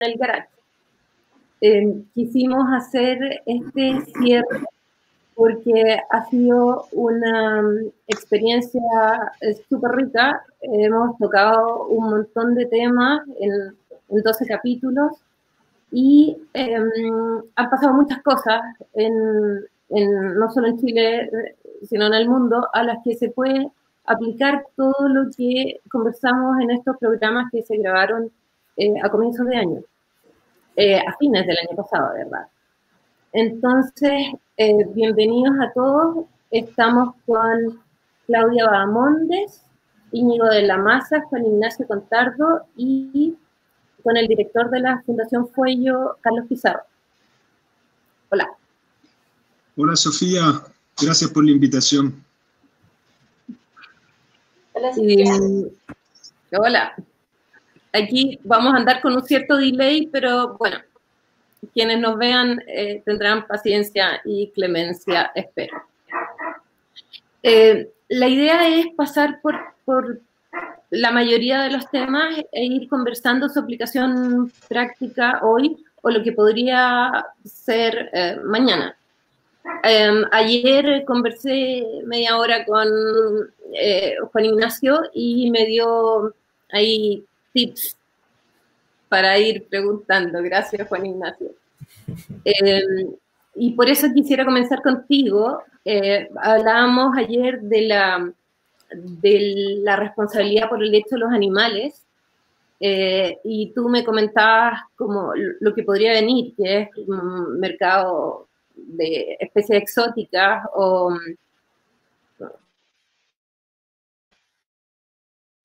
[0.00, 0.48] el garage.
[1.60, 4.62] Eh, quisimos hacer este cierre
[5.34, 8.80] porque ha sido una mm, experiencia
[9.40, 10.42] eh, súper rica.
[10.60, 13.52] Hemos tocado un montón de temas en,
[14.08, 15.12] en 12 capítulos
[15.90, 16.90] y em,
[17.54, 18.60] han pasado muchas cosas,
[18.94, 21.30] en, no solo en Chile,
[21.88, 23.70] sino en el mundo, a las que se puede
[24.04, 28.30] aplicar todo lo que conversamos en estos programas que se grabaron
[28.76, 29.80] eh, a comienzos de año,
[30.76, 32.46] eh, a fines del año pasado, ¿verdad?
[33.32, 36.26] Entonces, eh, bienvenidos a todos.
[36.50, 37.82] Estamos con
[38.26, 39.62] Claudia Bahamondes,
[40.12, 43.34] Íñigo de la Maza, Juan Ignacio Contardo y
[44.02, 46.82] con el director de la Fundación Fuello, Carlos Pizarro.
[48.28, 48.48] Hola.
[49.76, 50.62] Hola Sofía,
[51.00, 52.22] gracias por la invitación.
[54.74, 55.34] Hola Sofía.
[56.58, 56.94] hola.
[57.96, 60.76] Aquí vamos a andar con un cierto delay, pero bueno,
[61.72, 65.82] quienes nos vean eh, tendrán paciencia y clemencia, espero.
[67.42, 70.20] Eh, la idea es pasar por,
[70.90, 76.32] la mayoría de los temas e ir conversando su aplicación práctica hoy o lo que
[76.32, 78.94] podría ser eh, mañana.
[79.82, 82.88] Em, ayer conversé media hora con
[84.32, 86.34] Juan Ignacio y me dio
[86.70, 87.24] ahí
[87.56, 87.96] tips
[89.08, 90.42] para ir preguntando.
[90.42, 91.52] Gracias, Juan Ignacio.
[92.44, 92.82] Eh,
[93.54, 95.62] y por eso quisiera comenzar contigo.
[95.84, 98.32] Eh, hablábamos ayer de la,
[98.90, 102.02] de la responsabilidad por el hecho de los animales
[102.78, 109.38] eh, y tú me comentabas como lo que podría venir, que es un mercado de
[109.40, 111.16] especies exóticas o,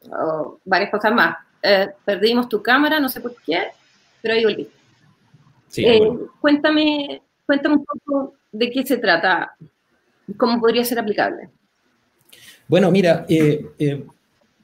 [0.09, 1.50] o varias cosas más.
[2.05, 3.67] Perdimos tu cámara, no sé por qué,
[4.21, 4.67] pero ahí volví.
[5.77, 6.01] Eh,
[6.39, 9.55] cuéntame, cuéntame un poco de qué se trata,
[10.37, 11.49] cómo podría ser aplicable.
[12.67, 14.03] Bueno, mira, eh, eh,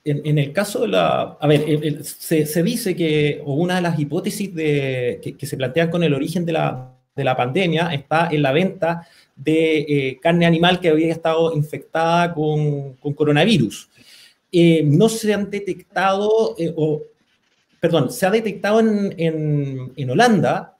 [0.03, 1.37] en, el caso de la...
[1.39, 6.13] A ver, se, dice que una de las hipótesis de, que, se plantean con el
[6.13, 11.11] origen de la, de la pandemia está en la venta de carne animal que había
[11.11, 13.89] estado infectada con, con coronavirus.
[14.51, 17.01] No se han detectado, o,
[17.79, 20.77] perdón, se ha detectado en, en, en Holanda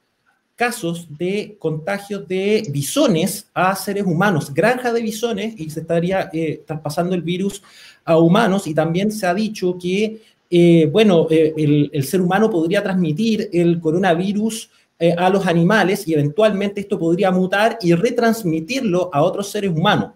[0.58, 6.64] casos de contagios de bisones a seres humanos, granja de bisones, y se estaría eh,
[6.66, 7.62] traspasando el virus
[8.04, 11.54] a humanos, y también se ha dicho que, eh, bueno, eh,
[11.92, 14.68] el, ser humano podría transmitir el coronavirus
[15.16, 20.10] a los animales y eventualmente esto podría mutar y retransmitirlo a otros seres humanos.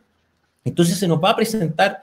[0.65, 2.01] Entonces se nos va a presentar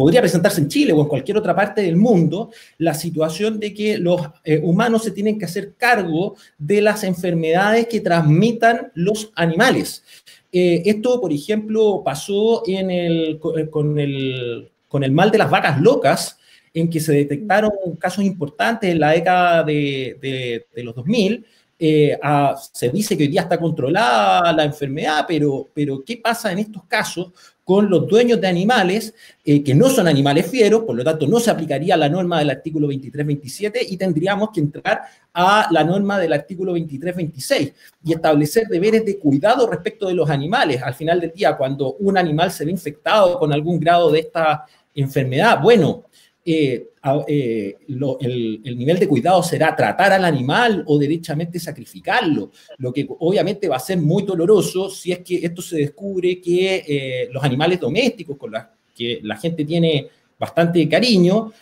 [0.00, 3.98] podría presentarse en Chile o en cualquier otra parte del mundo, la situación de que
[3.98, 10.02] los eh, humanos se tienen que hacer cargo de las enfermedades que transmitan los animales.
[10.50, 15.50] Eh, esto, por ejemplo, pasó en el, eh, con, el, con el mal de las
[15.50, 16.38] vacas locas,
[16.72, 21.44] en que se detectaron casos importantes en la década de, de, los 2000.
[21.78, 26.84] se dice que hoy día está controlada la enfermedad, pero, pero ¿qué pasa en estos
[26.84, 27.32] casos
[27.70, 29.14] con los dueños de animales
[29.44, 32.50] eh, que no son animales fieros, por lo tanto no se aplicaría la norma del
[32.50, 37.72] artículo 23-27 y tendríamos que entrar a la norma del artículo 23-26
[38.02, 40.82] y establecer deberes de cuidado respecto de los animales.
[40.82, 44.66] Al final del día, cuando un animal se ve infectado con algún grado de esta
[44.92, 46.06] enfermedad, bueno,
[46.44, 53.06] eh, eh, el, nivel de cuidado será tratar al animal o derechamente sacrificarlo, lo que
[53.20, 57.42] obviamente va a ser muy doloroso si es que esto se descubre que eh, los
[57.42, 58.62] animales domésticos con los
[58.94, 60.08] que la gente tiene
[60.38, 61.52] bastante cariño,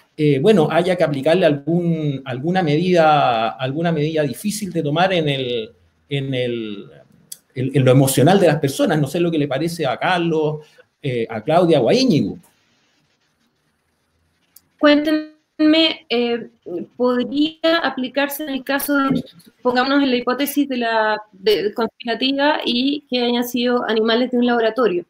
[0.41, 5.71] bueno, haya que aplicarle algún, alguna, medida, alguna medida difícil de tomar en, el,
[6.09, 6.87] en, el,
[7.55, 9.01] en, lo emocional de las personas.
[9.01, 10.67] No sé lo que le parece a Carlos,
[11.29, 12.39] a Claudia o a Íñigo.
[14.79, 15.28] Cuéntenme,
[15.59, 16.51] eh,
[16.97, 19.25] ¿podría aplicarse en el caso de,
[19.63, 24.47] pongámonos en la hipótesis de la de, conspirativa y que hayan sido animales de un
[24.47, 25.05] laboratorio?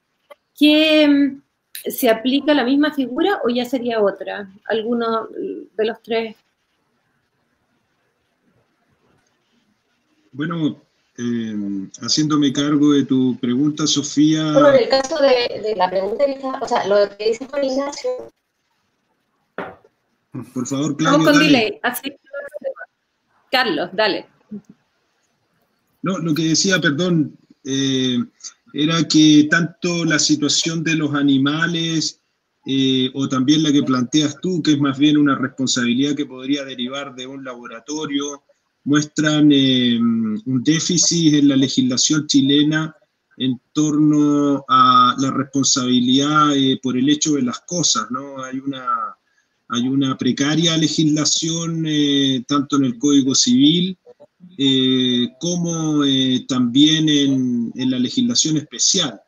[0.58, 1.42] ¿Que mm,
[1.90, 4.50] se aplica la misma figura o ya sería otra?
[4.66, 5.28] ¿Alguno
[5.76, 6.36] de los tres?
[10.32, 10.80] Bueno,
[11.18, 11.54] eh,
[12.00, 14.52] haciéndome cargo de tu pregunta, Sofía.
[14.52, 16.24] Bueno, en el caso de, la pregunta,
[16.60, 18.10] o sea, lo que dice Juan Ignacio,
[20.30, 21.18] por favor, Claudio.
[21.18, 21.80] Vamos con delay.
[23.50, 24.26] Carlos, dale.
[26.02, 28.18] No, lo que decía, perdón, eh,
[28.72, 32.22] era que tanto la situación de los animales
[32.66, 36.64] eh, o también la que planteas tú, que es más bien una responsabilidad que podría
[36.64, 38.44] derivar de un laboratorio,
[38.84, 42.94] muestran eh, un déficit en la legislación chilena
[43.36, 46.52] en torno a la responsabilidad
[46.82, 48.42] por el hecho de las cosas, ¿no?
[48.42, 49.16] Hay una,
[49.68, 51.86] hay una precaria legislación
[52.46, 53.98] tanto en el Código Civil
[55.40, 56.02] como
[56.48, 59.20] también en, la legislación especial.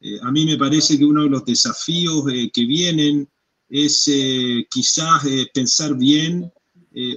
[0.00, 3.28] Eh, a mí me parece que uno de los desafíos eh, que vienen
[3.68, 6.50] es eh, quizás pensar bien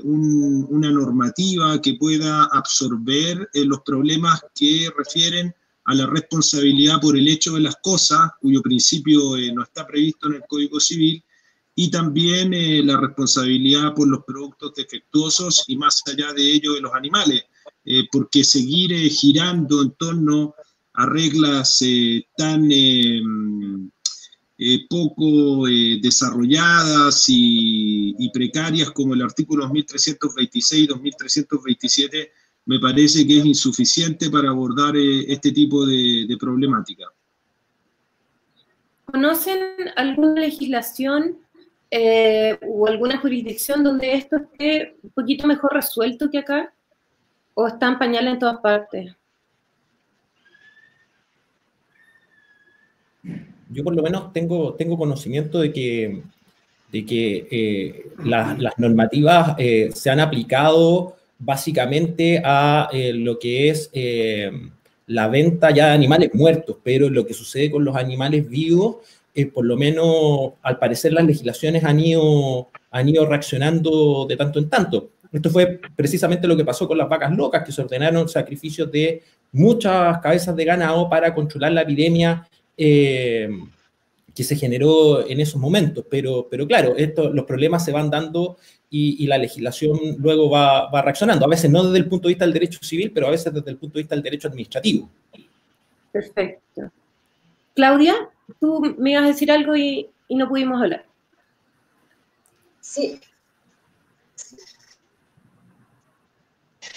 [0.04, 5.56] una normativa que pueda absorber los problemas que refieren
[5.86, 10.36] a la responsabilidad por el hecho de las cosas, cuyo principio no está previsto en
[10.36, 11.24] el Código Civil,
[11.76, 12.52] y también
[12.86, 17.44] la responsabilidad por los productos defectuosos y más allá de ello de los animales,
[18.12, 20.54] porque seguir girando en torno
[20.94, 23.22] a reglas eh, tan eh,
[24.58, 25.66] eh, poco
[26.02, 32.32] desarrolladas y, precarias como el artículo 2326 y 2327,
[32.66, 37.06] me parece que es insuficiente para abordar este tipo de, de problemática.
[39.06, 39.60] ¿Conocen
[39.98, 41.38] alguna legislación
[42.68, 46.74] o alguna jurisdicción donde esto esté un poquito mejor resuelto que acá?
[47.54, 49.16] ¿O están pañales en todas partes?
[53.72, 56.22] yo por lo menos tengo, tengo conocimiento de que,
[56.92, 63.90] de que eh, las, normativas eh, se han aplicado básicamente a eh, lo que es
[65.08, 68.98] la venta ya de animales muertos, pero lo que sucede con los animales vivos,
[69.54, 74.70] por lo menos al parecer las legislaciones han ido, han ido reaccionando de tanto en
[74.70, 75.12] tanto.
[75.32, 79.24] Esto fue precisamente lo que pasó con las vacas locas, que se ordenaron sacrificios de
[79.54, 83.50] muchas cabezas de ganado para controlar la epidemia eh,
[84.36, 86.06] que se generó en esos momentos.
[86.10, 88.58] Pero, pero claro, esto, los problemas se van dando
[88.90, 91.46] y, la legislación luego va, va, reaccionando.
[91.46, 93.72] A veces no desde el punto de vista del derecho civil, pero a veces desde
[93.72, 95.10] el punto de vista del derecho administrativo.
[96.12, 96.92] Perfecto.
[97.74, 101.06] Claudia, tú me ibas a decir algo y, no pudimos hablar.
[102.80, 103.20] Sí,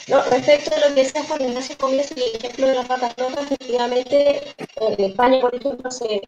[0.08, 1.76] No, respecto a lo que decía Juan Ignacio
[2.16, 6.20] y el ejemplo de las vacas locas, efectivamente, en España, por ejemplo, se,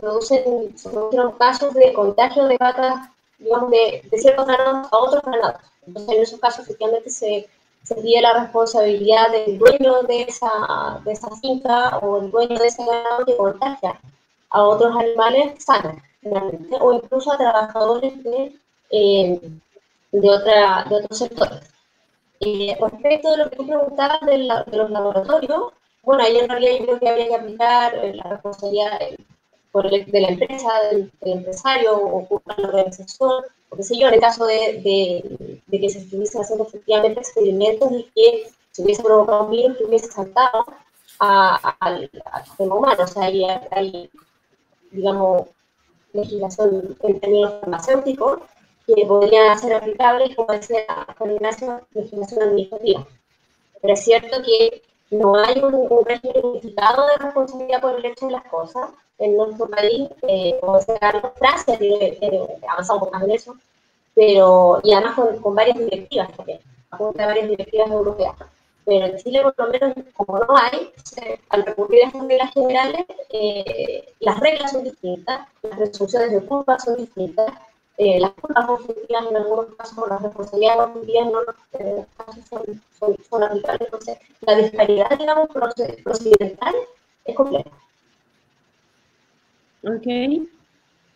[0.00, 5.22] producen, se produjeron casos de contagio de vacas, digamos, de, de ciertos ganados a otros
[5.24, 5.60] ganados.
[5.86, 7.48] Entonces, en esos casos, efectivamente, se,
[7.82, 12.84] se la responsabilidad del dueño de esa, de esa finca o el dueño de ese
[12.84, 14.00] ganado que contagia
[14.50, 15.96] a otros animales sanos,
[16.80, 18.56] o incluso a trabajadores de,
[18.90, 19.40] eh,
[20.12, 21.60] de, otra, de otros sectores.
[22.40, 26.84] Eh, respecto de lo que tú preguntabas de, los laboratorios, bueno, ahí en realidad yo
[26.84, 28.98] creo que habría que aplicar eh, la responsabilidad
[29.70, 34.08] por el, de la empresa, del, empresario o por la organización, o qué sé yo,
[34.08, 34.80] en el caso de,
[35.68, 39.84] de, que se estuviesen haciendo efectivamente experimentos y que se hubiese provocado un virus que
[39.84, 40.64] hubiese saltado
[41.18, 42.10] al
[42.44, 43.04] sistema humano.
[43.04, 44.10] O sea, hay, hay
[44.90, 45.48] digamos,
[46.12, 48.40] legislación en términos farmacéuticos
[48.86, 50.84] que podrían ser aplicables, como decía
[51.24, 53.06] Ignacio, legislación administrativa.
[53.80, 58.32] Pero es cierto que no hay un, régimen unificado de responsabilidad por el hecho de
[58.32, 58.90] las cosas.
[59.18, 62.18] En nuestro país, eh, como decía Carlos, Francia tiene,
[62.68, 63.54] avanzado más en eso,
[64.14, 68.34] pero, y además con, varias directivas también, apunta a varias directivas europeas.
[68.84, 70.92] Pero en Chile, por lo menos, como no hay,
[71.50, 76.78] al recurrir a estas reglas generales, eh, las reglas son distintas, las resoluciones de culpa
[76.78, 77.52] son distintas,
[77.98, 83.16] eh, las culpas objetivas en algunos casos, las responsabilidades en otros eh, casos son, son,
[83.28, 83.42] son.
[83.80, 85.48] Entonces, la disparidad, digamos,
[86.02, 86.74] procedimental
[87.24, 87.70] es compleja.
[89.84, 90.06] Ok.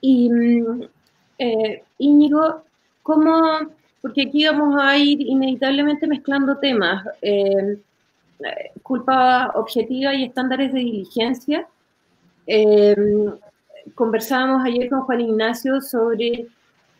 [0.01, 0.89] Y mm,
[1.99, 2.63] Íñigo,
[3.03, 3.75] ¿cómo?
[4.05, 7.07] Porque aquí vamos a ir inevitablemente mezclando temas.
[7.23, 7.79] Eh,
[8.83, 11.67] culpa objetiva y estándares de diligencia.
[12.47, 12.95] Eh,
[13.95, 16.49] conversábamos ayer con Juan Ignacio sobre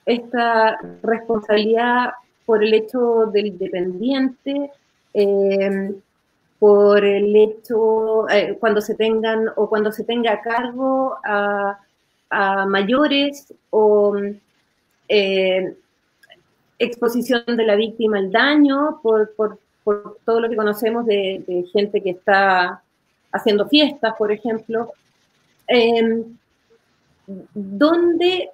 [0.07, 2.15] esta responsabilidad
[2.47, 4.71] por el hecho del dependiente,
[5.13, 5.95] eh,
[6.59, 8.25] por el hecho
[8.61, 11.79] cuando se tengan o cuando se tenga a cargo a,
[12.67, 14.17] mayores o
[16.79, 19.35] exposición de la víctima al daño por,
[20.25, 22.83] todo lo que conocemos de, gente que está
[23.33, 24.93] haciendo fiestas, por ejemplo.
[27.55, 28.51] ¿Dónde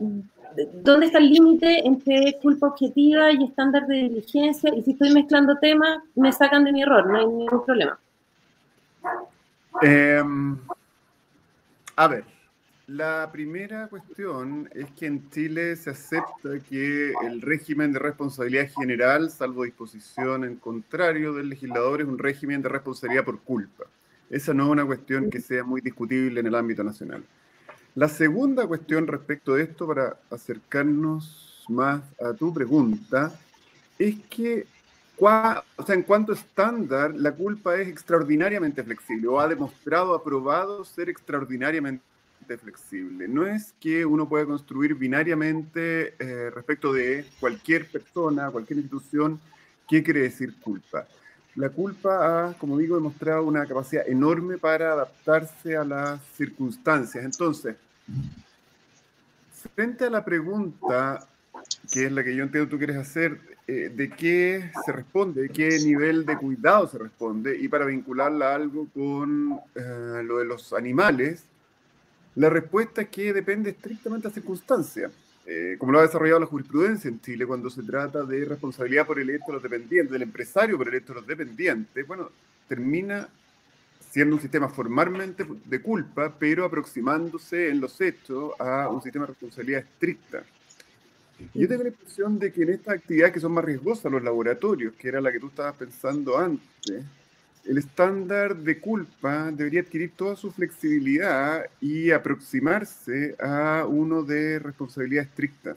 [0.72, 4.74] ¿dónde está el límite entre culpa objetiva y estándar de diligencia?
[4.74, 7.98] Y si estoy mezclando temas, me sacan de mi error, no hay ningún problema.
[9.82, 10.58] Em,
[11.96, 12.24] a ver,
[12.92, 19.30] La primera cuestión es que en Chile se acepta que el régimen de responsabilidad general,
[19.30, 23.84] salvo disposición en contrario del legislador, es un régimen de responsabilidad por culpa.
[24.28, 27.22] Esa no es una cuestión que sea muy discutible en el ámbito nacional.
[27.94, 33.32] La segunda cuestión respecto de esto, para acercarnos más a tu pregunta,
[34.00, 34.66] es que
[35.86, 42.09] en cuanto estándar, la culpa es extraordinariamente flexible o ha demostrado, ha probado ser extraordinariamente
[42.58, 43.28] flexible.
[43.28, 49.40] No es que uno pueda construir binariamente eh, respecto de cualquier persona, cualquier institución,
[49.88, 51.06] qué quiere decir culpa.
[51.56, 57.24] La culpa ha, como digo, demostrado una capacidad enorme para adaptarse a las circunstancias.
[57.24, 57.76] Entonces,
[59.74, 61.26] frente a la pregunta,
[61.92, 65.48] que es la que yo entiendo tú quieres hacer, eh, de qué se responde, de
[65.48, 70.44] qué nivel de cuidado se responde, y para vincularla a algo con eh, lo de
[70.44, 71.44] los animales,
[72.36, 75.10] la respuesta es que depende estrictamente de la circunstancia.
[75.46, 79.18] Eh, como lo ha desarrollado la jurisprudencia en Chile, cuando se trata de responsabilidad por
[79.18, 82.30] el hecho de los dependientes, del empresario por el hecho de los dependientes, bueno,
[82.68, 83.28] termina
[84.10, 89.32] siendo un sistema formalmente de culpa, pero aproximándose en los hechos a un sistema de
[89.32, 90.42] responsabilidad estricta.
[91.54, 94.94] Yo tengo la impresión de que en estas actividades que son más riesgosas, los laboratorios,
[94.94, 97.04] que era la que tú estabas pensando antes,
[97.64, 105.24] el estándar de culpa debería adquirir toda su flexibilidad y aproximarse a uno de responsabilidad
[105.24, 105.76] estricta.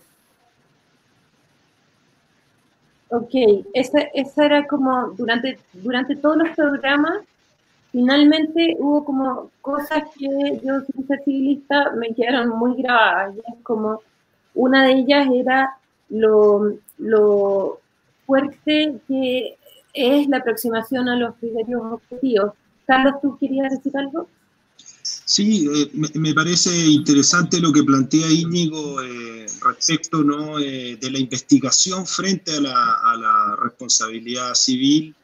[3.10, 3.34] Ok,
[3.74, 7.20] esa, esa, era como durante, durante todos los programas,
[7.92, 10.28] finalmente hubo como cosas que
[10.64, 13.36] yo, sin ser civilista, me quedaron muy grabadas.
[13.62, 14.02] como,
[14.56, 15.78] una de ellas era
[16.10, 17.80] lo, lo
[18.26, 19.58] fuerte que
[19.94, 22.54] es la aproximación a los criterios objetivos.
[22.86, 24.28] Carlos, ¿tú querías decir algo?
[25.04, 30.60] Sí, eh, me, parece interesante lo que plantea Íñigo eh, respecto ¿no?
[30.60, 35.16] Eh, de la investigación frente a la, a la responsabilidad civil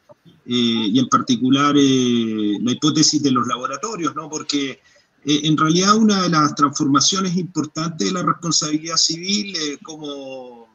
[0.46, 4.28] y en particular la hipótesis de los laboratorios, ¿no?
[4.28, 4.80] porque
[5.24, 10.68] en realidad una de las transformaciones importantes de la responsabilidad civil, como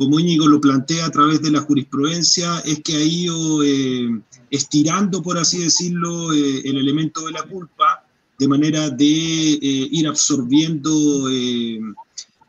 [0.00, 4.08] como Íñigo lo plantea a través de la jurisprudencia, es que ha ido eh,
[4.48, 8.06] estirando, por así decirlo, eh, el elemento de la culpa,
[8.38, 11.28] de manera de eh, ir absorbiendo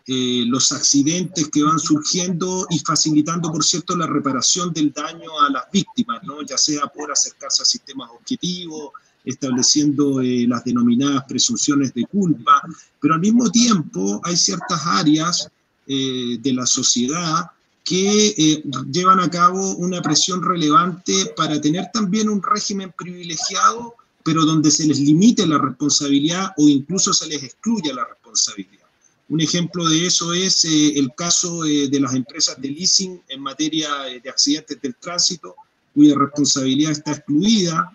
[0.07, 5.63] los accidentes que van surgiendo y facilitando, por cierto, la reparación del daño a las
[5.73, 6.41] víctimas, ¿no?
[6.43, 8.91] ya sea por acercarse a sistemas objetivos,
[9.25, 12.61] estableciendo las denominadas presunciones de culpa,
[13.01, 15.51] pero al mismo tiempo hay ciertas áreas
[15.87, 17.49] eh, de la sociedad
[17.83, 24.45] que eh, llevan a cabo una presión relevante para tener también un régimen privilegiado, pero
[24.45, 28.85] donde se les limite la responsabilidad o incluso se les excluya la responsabilidad.
[29.29, 33.89] Un ejemplo de eso es eh, el caso de las empresas de leasing en materia
[34.23, 35.55] de accidentes del tránsito,
[35.95, 37.91] cuya responsabilidad está excluida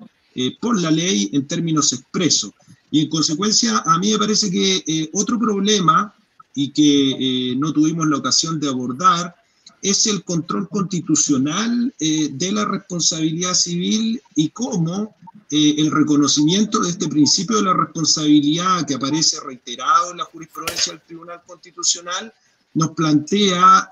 [0.61, 2.51] por la ley en términos expresos.
[2.91, 6.16] Y en consecuencia, a mí me parece que otro problema
[6.57, 7.11] y que
[7.51, 9.37] eh, no tuvimos la ocasión de abordar,
[9.83, 15.15] es el control constitucional eh, de la responsabilidad civil y cómo
[15.51, 20.95] eh, el reconocimiento de este principio de la responsabilidad que aparece reiterado en la jurisprudencia
[20.95, 22.33] del Tribunal Constitucional
[22.73, 23.89] nos plantea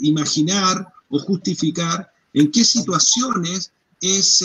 [0.00, 4.44] imaginar o justificar en qué situaciones es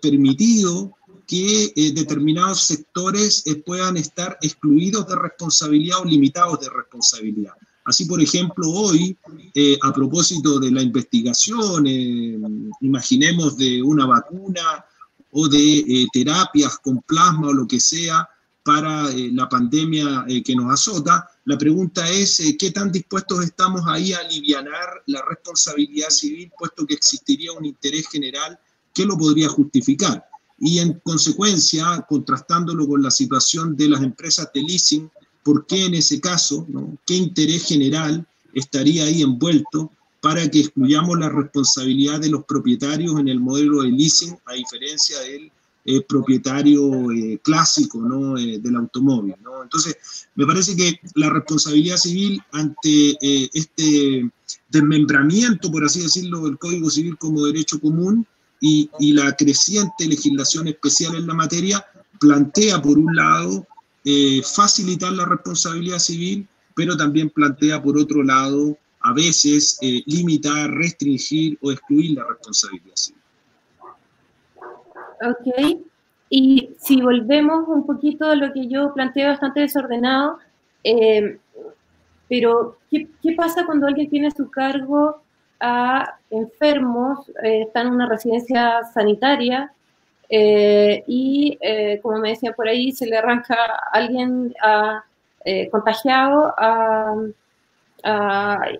[0.00, 0.96] permitido
[1.28, 7.52] que eh, determinados sectores eh, puedan estar excluidos de responsabilidad o limitados de responsabilidad.
[7.84, 9.14] Así, por ejemplo, hoy,
[9.54, 11.86] eh, a propósito de la investigación,
[12.80, 14.84] imaginemos de una vacuna
[15.32, 18.28] o de terapias con plasma o lo que sea
[18.62, 24.18] para la pandemia que nos azota, la pregunta es qué tan dispuestos estamos ahí a
[24.18, 24.66] aliviar
[25.06, 28.58] la responsabilidad civil, puesto que existiría un interés general
[28.92, 30.28] que lo podría justificar
[30.60, 35.10] y en consecuencia, contrastándolo con la situación de las empresas de leasing,
[35.42, 36.98] ¿por qué en ese caso, ¿no?
[37.06, 43.28] qué interés general estaría ahí envuelto para que excluyamos la responsabilidad de los propietarios en
[43.28, 45.52] el modelo de leasing, a diferencia del
[45.84, 48.36] eh, propietario eh, clásico ¿no?
[48.36, 49.36] Eh, del automóvil?
[49.42, 49.62] ¿no?
[49.62, 49.96] Entonces,
[50.34, 53.16] me parece que la responsabilidad civil ante
[53.56, 54.28] este
[54.68, 58.26] desmembramiento, por así decirlo, del Código Civil como derecho común,
[58.60, 61.84] y, la creciente legislación especial en la materia
[62.20, 63.66] plantea, por un lado,
[64.04, 70.70] eh, facilitar la responsabilidad civil, pero también plantea, por otro lado, a veces eh, limitar,
[70.70, 73.22] restringir o excluir la responsabilidad civil.
[75.20, 75.80] Ok.
[76.30, 80.38] y si volvemos un poquito a lo que yo planteé bastante desordenado,
[80.84, 81.38] eh,
[82.28, 85.22] pero ¿qué, ¿qué, pasa cuando alguien tiene su cargo
[85.60, 89.72] a enfermos, eh, está en una residencia sanitaria
[90.28, 95.04] eh, y, eh, como me decía por ahí, se le arranca a alguien a,
[95.70, 97.14] contagiado a,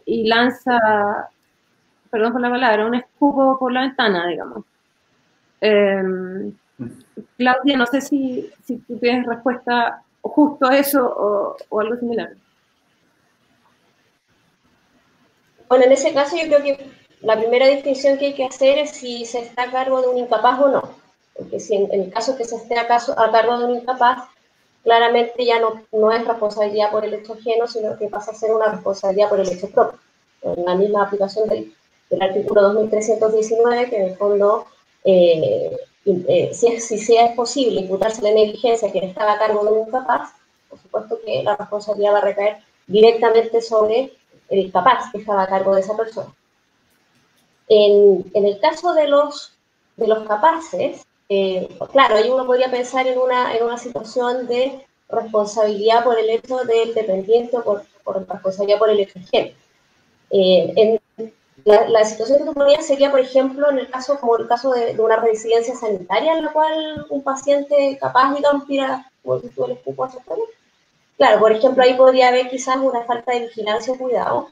[0.04, 0.78] y lanza,
[2.10, 4.64] perdón por la palabra, un escudo por la ventana, digamos.
[5.60, 6.52] Em,
[7.36, 12.30] Claudia, no sé si, si tú tienes respuesta justo a eso o, o, algo similar.
[15.68, 18.90] Bueno, en ese caso yo creo que la primera distinción que hay que hacer es
[18.90, 20.82] si se está a cargo de un incapaz o no.
[21.34, 24.28] Porque si en, el caso que se esté a, caso, a cargo de un incapaz,
[24.82, 28.52] claramente ya no, no es responsabilidad por el hecho ajeno, sino que pasa a ser
[28.52, 29.98] una responsabilidad por el hecho propio.
[30.42, 31.74] En la misma aplicación del,
[32.10, 34.66] del artículo 2319, que en el fondo
[35.04, 39.72] eh, eh, si, es, si sea posible imputarse la negligencia que estaba a cargo de
[39.72, 40.30] un incapaz,
[40.68, 44.12] por supuesto que la responsabilidad va a recaer directamente sobre
[44.48, 46.34] el incapaz que estaba a cargo de esa persona.
[47.68, 49.52] En, el caso de los,
[49.96, 54.86] de los capaces, eh, claro, ahí uno podría pensar en una, en una situación de
[55.08, 59.18] responsabilidad por el hecho del dependiente o por, por responsabilidad por el hecho
[60.30, 61.00] eh, en,
[61.64, 64.98] la, situación que tú ponías sería, por ejemplo, en el caso, como el caso de,
[64.98, 70.10] una residencia sanitaria en la cual un paciente capaz, digamos, tira el escupo a
[71.18, 74.48] Claro, por ejemplo, ahí podría haber quizás una falta de vigilancia o cuidado,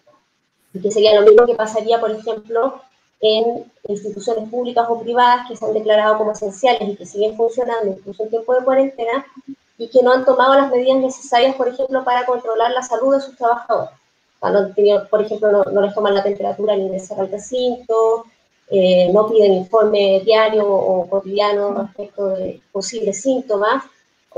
[0.83, 2.83] que sería lo mismo que pasaría, por ejemplo,
[3.21, 7.93] en instituciones públicas o privadas que se han declarado como esenciales y que siguen funcionando
[7.93, 9.25] incluso en tiempo de cuarentena
[9.79, 13.21] y que no han tomado las medidas necesarias, por ejemplo, para controlar la salud de
[13.21, 13.91] sus trabajadores.
[15.09, 18.27] Por ejemplo, no, les toman la temperatura al ingresar al recinto,
[18.69, 23.85] eh, no piden informe diario o cotidiano respecto de posibles síntomas,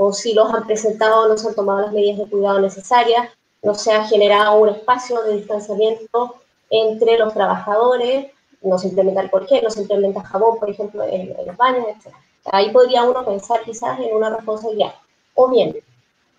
[0.01, 3.29] o si los han presentado no se han tomado las medidas de cuidado necesarias,
[3.61, 6.35] no se ha generado un espacio de distanciamiento
[6.69, 11.35] entre los trabajadores, no se implementa el porqué, no se implementa jabón, por ejemplo, en,
[11.45, 12.15] los baños, etc.
[12.45, 14.95] Ahí podría uno pensar quizás en una responsabilidad,
[15.35, 15.75] o bien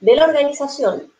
[0.01, 1.13] de la organización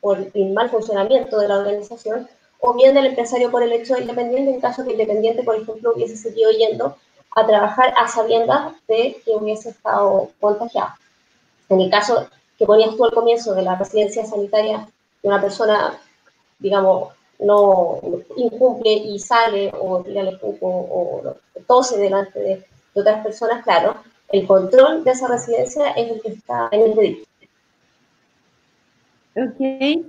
[0.00, 4.00] por el mal funcionamiento de la organización, o bien del empresario por el hecho de
[4.00, 6.96] independiente, en caso que el independiente, por ejemplo, hubiese seguido yendo
[7.36, 10.90] a trabajar a sabiendas de que hubiese estado contagiado.
[11.68, 14.86] En el caso que ponías tú al comienzo de la residencia sanitaria
[15.22, 15.98] de una persona,
[16.58, 18.00] digamos, no
[18.36, 21.34] incumple y sale o tira el o,
[21.66, 23.96] tose delante de, otras personas, claro,
[24.30, 27.28] el control de esa residencia es el que está en el delito.
[29.36, 30.04] Ok.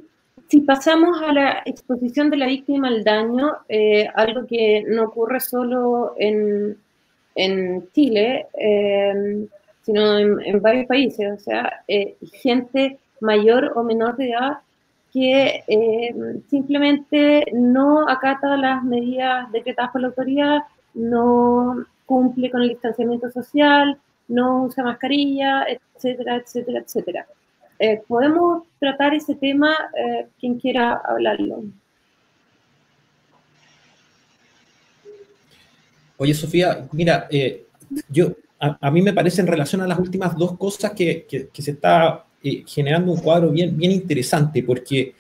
[0.48, 5.40] Si pasamos a la exposición de la víctima al daño, eh, algo que no ocurre
[5.40, 6.78] solo en,
[7.34, 9.48] en Chile, eh,
[9.86, 14.58] sino en, varios países, o sea, eh, gente mayor o menor de edad
[15.14, 15.64] que
[16.50, 20.60] simplemente no acata las medidas decretadas por la autoridad,
[20.94, 27.28] no cumple con el distanciamiento social, no usa mascarilla, etcétera, etcétera, etcétera.
[27.78, 31.64] Eh, podemos tratar ese tema, eh, quien quiera hablarlo.
[36.18, 37.66] Oye, Sofía, mira, eh,
[38.10, 42.26] yo, a, mí me parece en relación a las últimas dos cosas que, se está
[42.66, 45.14] generando un cuadro bien, interesante, porque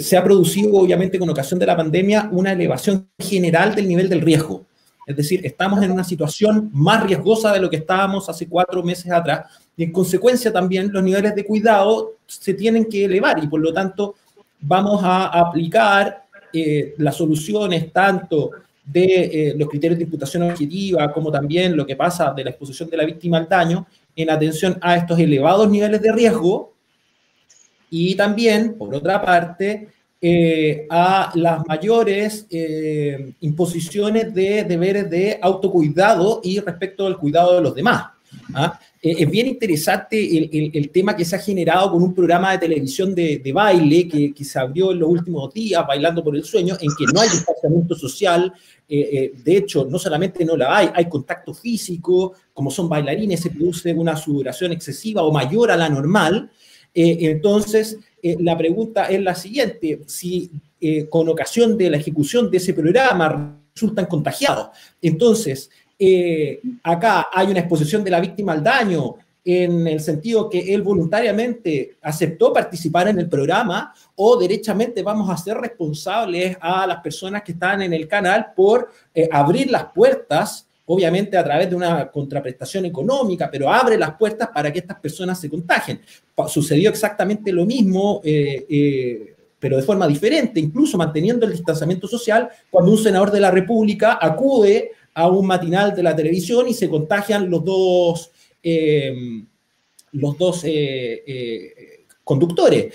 [0.00, 4.20] se ha producido, obviamente, con ocasión de la pandemia, una elevación general del nivel del
[4.20, 4.64] riesgo.
[5.06, 9.10] Es decir, estamos en una situación más riesgosa de lo que estábamos hace cuatro meses
[9.12, 13.60] atrás y en consecuencia también los niveles de cuidado se tienen que elevar y por
[13.60, 14.14] lo tanto
[14.60, 18.50] vamos a aplicar eh, las soluciones tanto
[18.84, 22.90] de eh, los criterios de imputación objetiva como también lo que pasa de la exposición
[22.90, 26.74] de la víctima al daño en atención a estos elevados niveles de riesgo
[27.90, 29.88] y también, por otra parte,
[30.20, 32.46] eh, a las mayores
[33.40, 38.06] imposiciones de deberes de autocuidado y respecto al cuidado de los demás.
[38.54, 38.78] ¿ah?
[39.04, 40.16] Eh, es bien interesante
[40.72, 44.58] el, tema que se ha generado con un programa de televisión de, baile que, se
[44.58, 48.50] abrió en los últimos días, Bailando por el Sueño, en que no hay distanciamiento social.
[48.88, 53.40] Eh, eh, de hecho, no solamente no la hay, hay contacto físico, como son bailarines,
[53.40, 56.50] se produce una sudoración excesiva o mayor a la normal.
[56.94, 60.50] entonces, la pregunta es la siguiente, si
[61.10, 64.68] con ocasión de la ejecución de ese programa resultan contagiados,
[65.02, 65.68] entonces,
[66.06, 70.82] eh, acá hay una exposición de la víctima al daño en el sentido que él
[70.82, 77.42] voluntariamente aceptó participar en el programa o derechamente vamos a ser responsables a las personas
[77.42, 82.10] que están en el canal por eh, abrir las puertas obviamente a través de una
[82.10, 85.98] contraprestación económica, pero abre las puertas para que estas personas se contagien.
[86.46, 92.90] Sucedió exactamente lo mismo, eh, pero de forma diferente, incluso manteniendo el distanciamiento social, cuando
[92.90, 97.48] un senador de la República acude a un matinal de la televisión y se contagian
[97.48, 98.30] los dos,
[98.62, 99.14] eh,
[100.12, 100.64] los dos
[102.22, 102.94] conductores.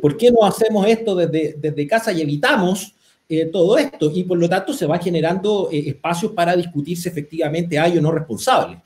[0.00, 2.94] ¿Por qué no hacemos esto desde, desde casa y evitamos
[3.30, 7.10] eh, todo esto y por lo tanto se va generando eh, espacios para discutir si
[7.10, 8.80] efectivamente hay o no responsable.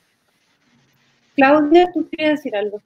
[1.37, 2.83] Claudia, tú quieres decir algo.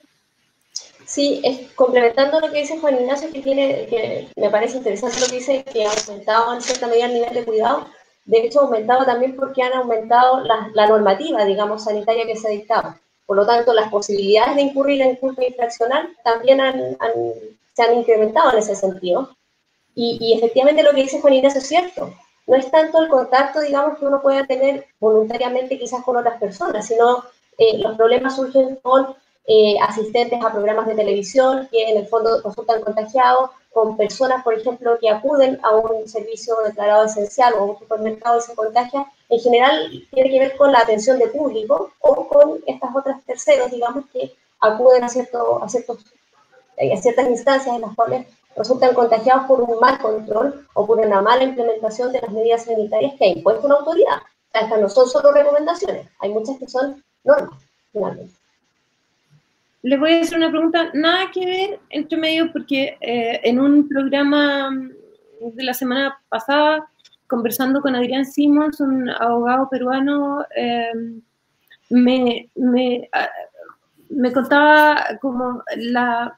[1.06, 5.26] Sí, es, complementando lo que dice Juan Ignacio, que, tiene, que me parece interesante lo
[5.28, 7.86] que dice, que ha aumentado en cierta medida el nivel de cuidado.
[8.26, 12.50] De hecho, ha aumentado también porque han aumentado la, normativa, digamos, sanitaria que se ha
[12.50, 12.94] dictado.
[13.24, 16.96] Por lo tanto, las posibilidades de incurrir en culpa infraccional también han,
[17.72, 19.30] se han incrementado en ese sentido.
[19.94, 22.12] Y, efectivamente lo que dice Juan Ignacio es cierto.
[22.46, 26.86] No es tanto el contacto, digamos, que uno pueda tener voluntariamente quizás con otras personas,
[26.86, 27.24] sino
[27.58, 32.42] eh, los problemas surgen con eh, asistentes a programas de televisión que en el fondo
[32.44, 37.64] resultan contagiados, con personas, por ejemplo, que acuden a un servicio declarado esencial o a
[37.64, 39.04] un supermercado y se contagian.
[39.28, 43.70] En general, tiene que ver con la atención de público o con estas otras terceros,
[43.70, 45.98] digamos, que acuden a, cierto, a, ciertos,
[46.78, 51.20] a ciertas instancias en las cuales resultan contagiados por un mal control o por una
[51.20, 54.22] mala implementación de las medidas sanitarias que ha impuesto una autoridad.
[54.54, 57.60] estas no son solo recomendaciones, hay muchas que son normas,
[57.92, 58.35] finalmente.
[59.86, 63.88] Les voy a hacer una pregunta, nada que ver entre medio, porque eh, en un
[63.88, 64.70] programa
[65.40, 66.88] de la semana pasada,
[67.28, 70.90] conversando con Adrián Simons, un abogado peruano, eh,
[71.90, 73.28] me, me, ah,
[74.10, 76.36] me contaba como la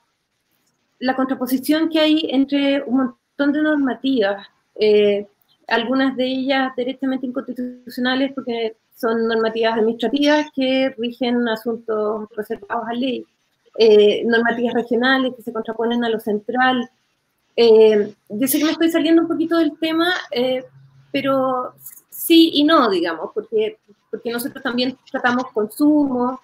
[0.99, 5.27] la contraposición que hay entre un montón de normativas, eh,
[5.69, 13.27] algunas de ellas directamente inconstitucionales porque son normativas administrativas que rigen asuntos reservados a ley,
[13.79, 16.91] eh, normativas regionales que se contraponen a lo central.
[17.57, 20.12] Eh, yo sé que me estoy saliendo un poquito del tema,
[21.11, 21.75] pero
[22.11, 23.79] sí y no, digamos, porque,
[24.11, 26.41] porque nosotros también tratamos consumo,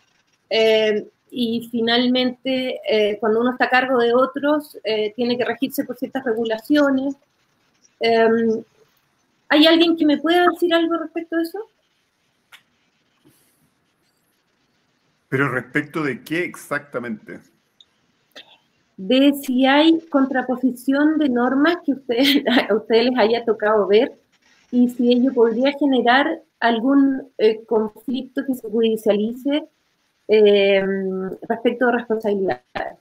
[1.36, 5.96] y finalmente eh, cuando uno está a cargo de otros eh, tiene que regirse por
[5.96, 7.16] ciertas regulaciones.
[9.48, 11.58] ¿Hay alguien que me pueda decir algo respecto a eso?
[15.34, 17.40] ¿Pero respecto de qué exactamente?
[18.96, 21.90] De si hay contraposición de normas que
[22.70, 24.16] a ustedes les haya tocado ver
[24.70, 29.64] y si ello podría generar algún eh, conflicto que se judicialice
[30.28, 30.86] eh,
[31.48, 32.98] respecto de responsabilidades.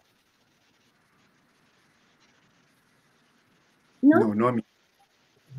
[4.02, 4.20] ¿No?
[4.22, 4.66] No, no a mí.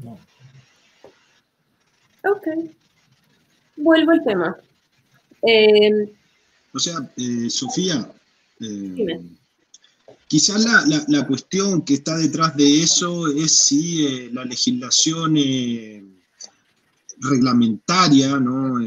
[0.02, 0.18] No.
[2.32, 2.48] Ok.
[3.76, 4.56] Vuelvo al tema.
[5.40, 6.12] Eh,
[6.74, 8.12] o sea, eh, Sofía,
[8.60, 9.20] eh,
[10.26, 15.36] quizás la, la, la, cuestión que está detrás de eso es si eh, la legislación
[17.18, 18.80] reglamentaria, ¿no?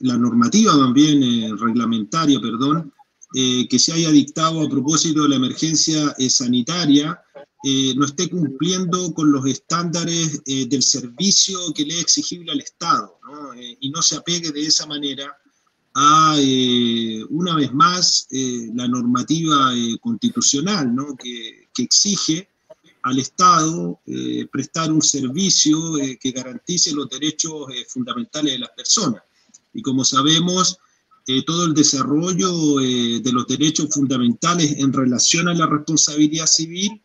[0.00, 2.92] la normativa también reglamentaria, perdón,
[3.32, 7.18] que se haya dictado a propósito de la emergencia sanitaria,
[7.96, 13.54] no esté cumpliendo con los estándares del servicio que le es exigible al Estado, ¿no?
[13.80, 15.34] y no se apegue de esa manera
[15.94, 16.36] a,
[17.30, 21.16] una vez más, la normativa constitucional, ¿no?
[21.16, 22.48] que, que exige
[23.02, 24.00] al Estado
[24.50, 25.78] prestar un servicio
[26.20, 29.22] que garantice los derechos fundamentales de las personas.
[29.72, 30.78] Y como sabemos,
[31.26, 37.00] eh, todo el desarrollo eh, de los derechos fundamentales en relación a la responsabilidad civil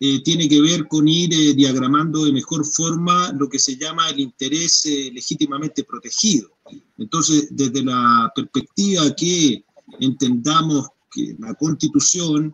[0.00, 4.18] eh, tiene que ver con ir diagramando de mejor forma lo que se llama el
[4.18, 6.50] interés legítimamente protegido.
[6.98, 9.64] Entonces, desde la perspectiva que
[10.00, 12.52] entendamos que la constitución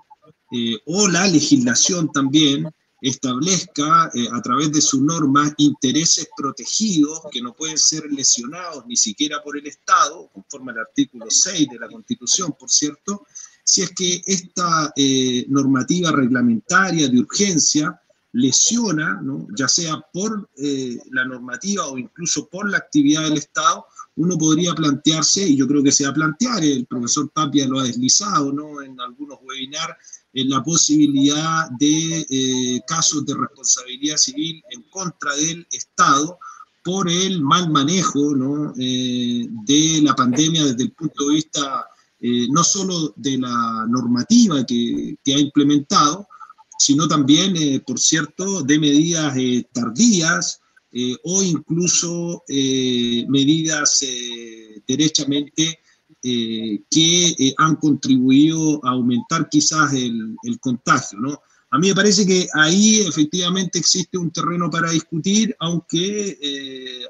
[0.86, 2.68] o la legislación también
[3.00, 8.96] establezca eh, a través de su norma intereses protegidos que no pueden ser lesionados ni
[8.96, 13.26] siquiera por el Estado, conforme al artículo 6 de la Constitución, por cierto,
[13.62, 18.00] si es que esta eh, normativa reglamentaria de urgencia
[18.32, 19.46] lesiona, ¿no?
[19.56, 24.74] ya sea por eh, la normativa o incluso por la actividad del Estado, uno podría
[24.74, 28.50] plantearse, y yo creo que se va a plantear, el profesor Tapia lo ha deslizado
[28.50, 28.80] ¿no?
[28.80, 29.94] en algunos webinars,
[30.32, 36.38] en la posibilidad de eh, casos de responsabilidad civil en contra del Estado
[36.82, 38.72] por el mal manejo ¿no?
[38.78, 41.86] eh, de la pandemia desde el punto de vista
[42.20, 46.26] eh, no solo de la normativa que, que ha implementado,
[46.78, 49.34] sino también, por cierto, de medidas
[49.72, 50.60] tardías
[51.24, 52.42] o incluso
[53.28, 54.04] medidas
[54.86, 55.80] derechamente
[56.22, 61.40] que han contribuido a aumentar quizás el, el contagio, ¿no?
[61.70, 67.04] A mí me parece que ahí efectivamente existe un terreno para discutir, aunque eh,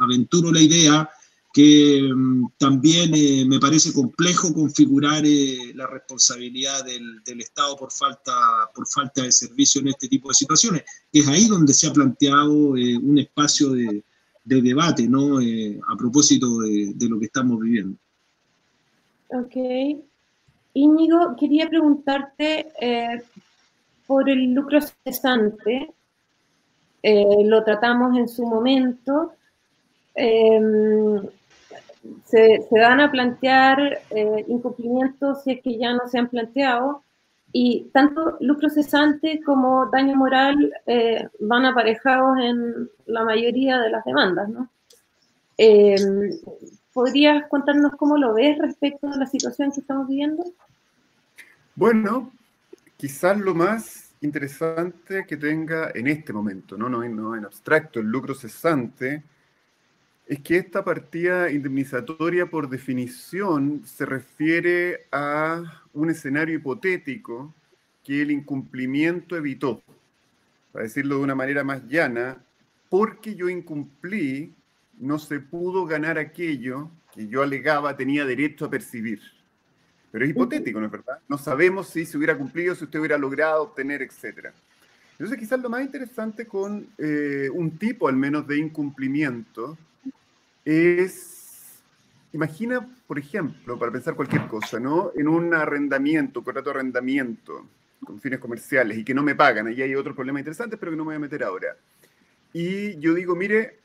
[0.00, 1.10] aventuro la idea
[1.58, 8.32] que mm, también eh, me parece complejo configurar eh, la responsabilidad del, Estado por falta,
[8.72, 12.52] por falta de servicio en este tipo de situaciones, es ahí donde se ha planteado
[12.52, 14.04] un espacio de,
[14.44, 15.38] debate, ¿no?
[15.38, 17.96] a propósito de, lo que estamos viviendo.
[19.28, 19.56] Ok.
[20.74, 22.68] Íñigo, quería preguntarte
[24.06, 25.92] por el lucro cesante,
[27.02, 29.32] eh, lo tratamos en su momento,
[32.08, 37.02] em, se, van a plantear eh, incumplimientos si es que ya no se han planteado,
[37.52, 44.04] y tanto lucro cesante como daño moral eh, van aparejados en la mayoría de las
[44.04, 44.68] demandas, ¿no?
[45.56, 46.30] Em,
[46.92, 50.44] ¿Podrías contarnos cómo lo ves respecto a la situación que estamos viviendo?
[51.74, 52.32] Bueno,
[52.96, 58.34] quizás lo más interesante que tenga en este momento, no, no, en abstracto, el lucro
[58.34, 59.22] cesante,
[60.28, 67.54] es que esta partida indemnizatoria por definición se refiere a un escenario hipotético
[68.04, 69.82] que el incumplimiento evitó.
[70.70, 72.44] Para decirlo de una manera más llana,
[72.90, 74.54] porque yo incumplí,
[74.98, 79.22] no se pudo ganar aquello que yo alegaba tenía derecho a percibir.
[80.12, 81.20] Pero es hipotético, ¿no es verdad?
[81.26, 84.48] No sabemos si se hubiera cumplido, si usted hubiera logrado obtener, etc.
[85.12, 89.78] Entonces, quizás lo más interesante con eh, un tipo, al menos, de incumplimiento
[90.68, 91.80] es,
[92.34, 95.12] imagina, por ejemplo, para pensar cualquier cosa, ¿no?
[95.16, 97.66] En un arrendamiento, contrato de arrendamiento
[98.04, 100.96] con fines comerciales y que no me pagan, ahí hay otro problema interesante, pero que
[100.96, 101.74] no me voy a meter ahora.
[102.52, 103.78] Y yo digo, mire,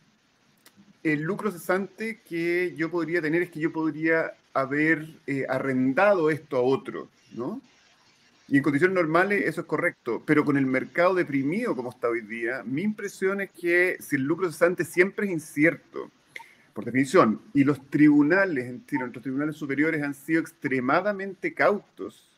[1.03, 6.57] el lucro cesante que yo podría tener es que yo podría haber eh, arrendado esto
[6.57, 7.61] a otro, ¿no?
[8.49, 12.21] Y en condiciones normales eso es correcto, pero con el mercado deprimido como está hoy
[12.21, 16.11] día, mi impresión es que si el lucro cesante siempre es incierto,
[16.73, 22.29] por definición, y los tribunales, en nuestros tribunales superiores han sido extremadamente cautos,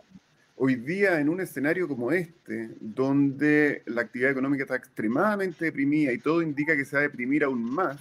[0.58, 6.17] hoy día en un escenario como este, donde la actividad económica está extremadamente deprimida y
[6.17, 8.00] todo indica que se va a deprimir aún más,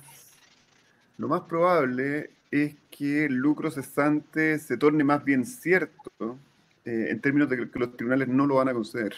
[1.19, 6.39] lo más probable es que el lucro cesante se torne más bien cierto
[6.85, 9.15] eh, en términos de que los tribunales no lo van a conceder.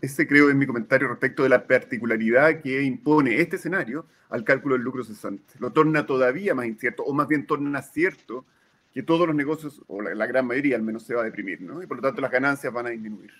[0.00, 4.74] Ese creo es mi comentario respecto de la particularidad que impone este escenario al cálculo
[4.74, 5.54] del lucro cesante.
[5.58, 8.44] Lo torna todavía más incierto, o más bien torna cierto
[8.92, 11.82] que todos los negocios, o la, gran mayoría al menos, se va a deprimir, ¿no?
[11.82, 13.32] Y por lo tanto las ganancias van a disminuir.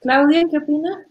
[0.00, 1.06] Claudia, ¿qué opinas?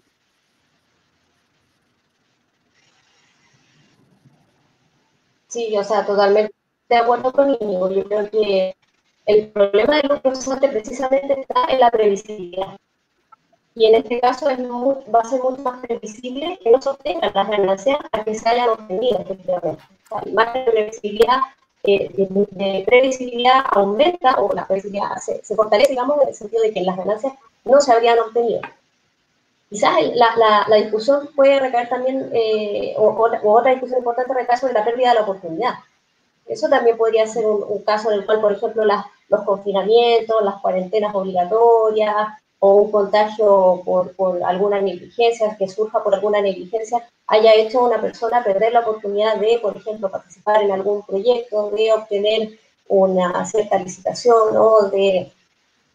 [5.47, 6.54] Sí, o sea, totalmente
[6.89, 7.91] de acuerdo con Íñigo.
[7.91, 8.76] Yo creo que
[9.26, 12.78] el problema del lucro cesante precisamente está en la previsibilidad.
[13.75, 17.31] Y en este caso es va a ser mucho más previsible que no se obtengan
[17.33, 19.83] las ganancias a que se hayan obtenido, efectivamente.
[20.12, 21.39] O sea, más previsibilidad,
[21.83, 26.71] eh, de, previsibilidad aumenta o la previsibilidad se, se, fortalece, digamos, en el sentido de
[26.71, 27.33] que las ganancias
[27.65, 28.62] no se habrían obtenido.
[29.69, 34.57] Quizás la, la, la discusión puede recaer también, eh, o, o, otra discusión importante recae
[34.57, 35.73] sobre la pérdida de la oportunidad.
[36.45, 41.15] Eso también podría ser un, caso en el cual, por ejemplo, los confinamientos, las cuarentenas
[41.15, 47.82] obligatorias o un contagio por, por, alguna negligencia, que surja por alguna negligencia, haya hecho
[47.82, 52.58] a una persona perder la oportunidad de, por ejemplo, participar en algún proyecto, de obtener
[52.88, 55.30] una cierta licitación o de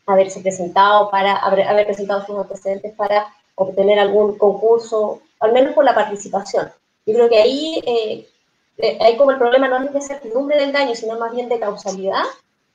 [0.04, 5.86] haberse presentado para haber, haber presentado sus antecedentes para obtener algún concurso, al menos por
[5.86, 6.70] la participación.
[7.06, 8.28] Yo creo que ahí eh,
[8.76, 11.60] eh, hay como el problema no es de certidumbre del daño, sino más bien de
[11.60, 12.24] causalidad,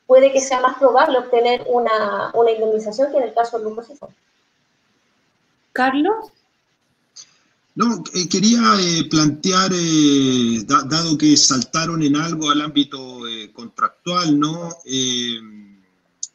[0.07, 3.83] puede que sea más probable obtener una, una indemnización que en el caso del lucro
[5.71, 6.31] Carlos.
[7.75, 9.71] No, eh, quería eh, plantear,
[10.67, 13.21] dado que saltaron en algo al ámbito
[13.53, 14.77] contractual, ¿no?
[14.85, 15.39] Y,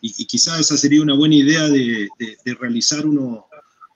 [0.00, 3.48] y, quizás esa sería una buena idea de, de realizar uno,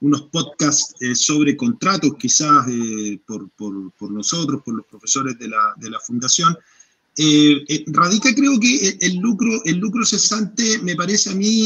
[0.02, 5.74] unos podcasts eh, sobre contratos, quizás eh, por, por, nosotros, por los profesores de la,
[5.76, 6.58] de la fundación.
[7.16, 11.64] Eh, radica creo que el lucro, el lucro cesante, me parece a mí,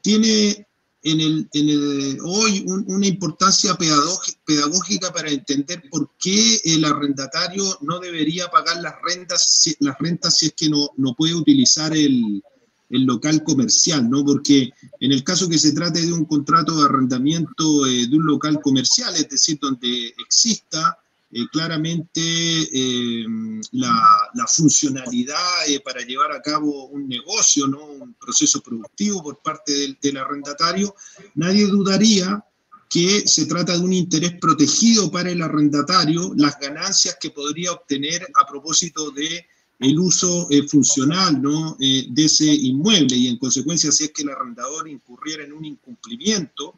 [0.00, 0.66] tiene
[1.04, 8.80] en el, hoy una importancia pedagógica para entender por qué el arrendatario no debería pagar
[8.80, 12.42] las rentas, las rentas si es que no, no puede utilizar el,
[12.90, 14.24] el local comercial, ¿no?
[14.24, 18.26] Porque en el caso que se trate de un contrato de arrendamiento eh, de un
[18.26, 20.98] local comercial, es decir, donde exista
[21.32, 23.24] eh, claramente eh,
[23.72, 25.36] la, funcionalidad
[25.84, 27.84] para llevar a cabo un negocio, ¿no?
[27.84, 30.94] un proceso productivo por parte del, del arrendatario,
[31.34, 32.44] nadie dudaría
[32.92, 38.28] que se trata de un interés protegido para el arrendatario, las ganancias que podría obtener
[38.34, 39.46] a propósito de
[39.82, 41.76] el uso eh, funcional ¿no?
[41.80, 45.64] Eh, de ese inmueble y en consecuencia si es que el arrendador incurriera en un
[45.64, 46.74] incumplimiento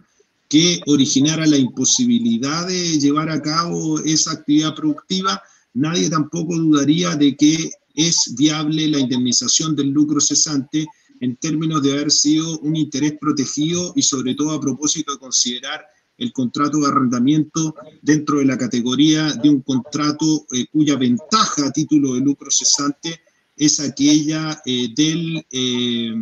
[0.54, 7.34] que originara la imposibilidad de llevar a cabo esa actividad productiva, nadie tampoco dudaría de
[7.34, 10.86] que es viable la indemnización del lucro cesante
[11.18, 15.84] en términos de haber sido un interés protegido y sobre todo a propósito de considerar
[16.18, 21.72] el contrato de arrendamiento dentro de la categoría de un contrato eh, cuya ventaja a
[21.72, 23.22] título de lucro cesante
[23.56, 26.14] es aquella eh, del eh,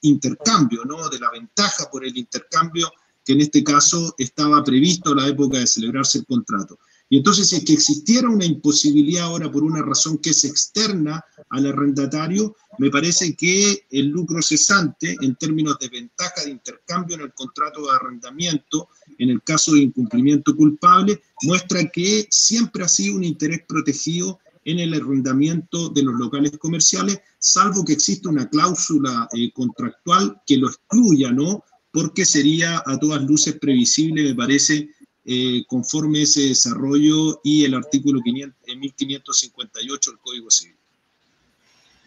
[0.00, 1.06] intercambio, ¿no?
[1.10, 2.90] de la ventaja por el intercambio
[3.24, 6.78] que en este caso estaba previsto a la época de celebrarse el contrato.
[7.08, 11.22] Y entonces, si es que existiera una imposibilidad ahora por una razón que es externa
[11.50, 17.22] al arrendatario, me parece que el lucro cesante, en términos de ventaja de intercambio en
[17.22, 23.16] el contrato de arrendamiento, en el caso de incumplimiento culpable, muestra que siempre ha sido
[23.16, 29.28] un interés protegido en el arrendamiento de los locales comerciales, salvo que exista una cláusula
[29.34, 31.62] eh, contractual que lo excluya, ¿no?
[31.94, 34.90] Porque sería a todas luces previsible, me parece,
[35.24, 40.76] eh, conforme ese desarrollo y el artículo 1558 del Código Civil.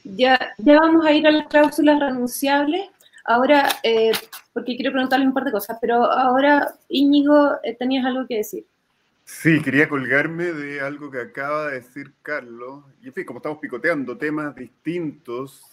[0.04, 2.82] Ya, ya vamos a ir a las cláusulas renunciables.
[3.26, 4.12] Ahora, eh,
[4.54, 8.66] porque quiero preguntarle un par de cosas, pero ahora, Íñigo, eh, tenías algo que decir.
[9.30, 12.86] Sí, quería colgarme de algo que acaba de decir Carlos.
[13.02, 15.68] Y en fin, como estamos picoteando temas distintos,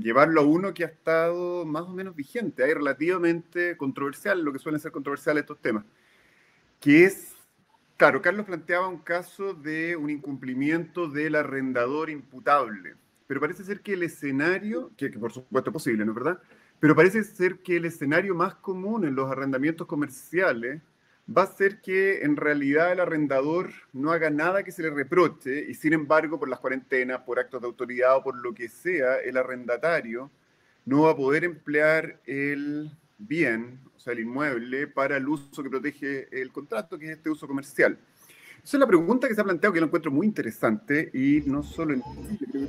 [0.00, 4.58] llevarlo a uno que ha estado más o menos vigente, hay relativamente controversial, lo que
[4.58, 5.84] suelen ser controversiales estos temas
[6.80, 7.34] que es,
[7.96, 12.94] claro, Carlos planteaba un caso de un incumplimiento del arrendador imputable,
[13.26, 16.40] pero parece ser que el escenario, que, por supuesto es posible, ¿no es verdad?
[16.80, 20.82] Pero parece ser que el escenario más común en los arrendamientos comerciales
[21.34, 25.66] va a ser que en realidad el arrendador no haga nada que se le reproche
[25.68, 29.16] y sin embargo por las cuarentenas, por actos de autoridad o por lo que sea,
[29.18, 30.30] el arrendatario
[30.84, 33.80] no va a poder emplear el bien
[34.12, 37.98] el inmueble, para el uso que protege el contrato, que es este uso comercial.
[38.62, 41.62] Esa es la pregunta que se ha planteado, que lo encuentro muy interesante, y no
[41.62, 42.68] solo en Chile,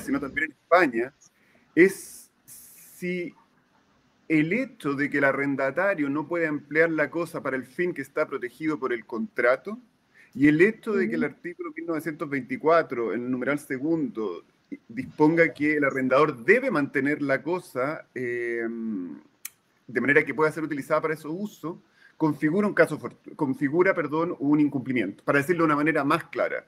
[0.00, 1.14] sino también en España,
[1.74, 3.34] es si
[4.28, 8.02] el hecho de que el arrendatario no pueda emplear la cosa para el fin que
[8.02, 9.78] está protegido por el contrato,
[10.34, 14.44] y el hecho de que el artículo 1924, el numeral segundo,
[14.88, 18.66] disponga que el arrendador debe mantener la cosa eh,
[19.86, 21.80] de manera que pueda ser utilizada para ese uso,
[22.16, 22.98] configura un caso,
[23.36, 25.22] configura, perdón, un incumplimiento.
[25.24, 26.66] Para decirlo de una manera más clara,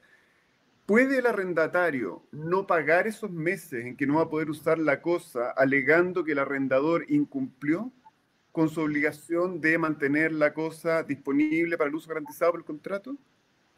[0.88, 5.02] ¿puede el arrendatario no pagar esos meses en que no va a poder usar la
[5.02, 7.92] cosa alegando que el arrendador incumplió
[8.52, 13.14] con su obligación de mantener la cosa disponible para el uso garantizado por el contrato?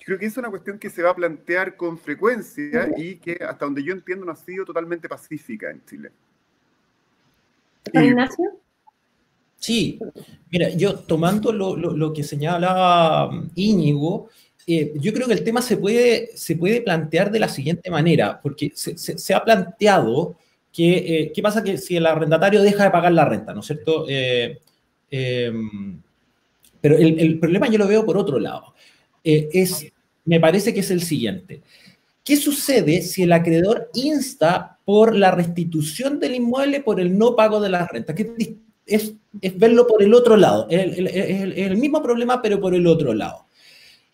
[0.04, 3.64] creo que es una cuestión que se va a plantear con frecuencia y que hasta
[3.64, 6.12] donde yo entiendo no ha sido totalmente pacífica en Chile.
[7.92, 8.60] Ignacio?
[9.56, 9.98] Sí,
[10.50, 14.30] mira, yo tomando lo, que señala Íñigo,
[14.76, 18.40] eh, yo creo que el tema se puede, se puede plantear de la siguiente manera,
[18.42, 20.36] porque se, ha planteado
[20.72, 23.66] que, eh, ¿qué pasa que si el arrendatario deja de pagar la renta, ¿no es
[23.66, 24.06] cierto?
[24.08, 24.58] Eh,
[25.10, 26.00] em,
[26.80, 28.74] pero el, problema yo lo veo por otro lado.
[29.22, 29.86] es,
[30.24, 31.60] me parece que es el siguiente.
[32.24, 37.60] ¿Qué sucede si el acreedor insta por la restitución del inmueble por el no pago
[37.60, 38.14] de la renta?
[38.14, 38.56] ¿Qué,
[38.90, 39.14] es,
[39.56, 40.66] verlo por el otro lado.
[40.68, 43.46] Es el, mismo problema, pero por el otro lado.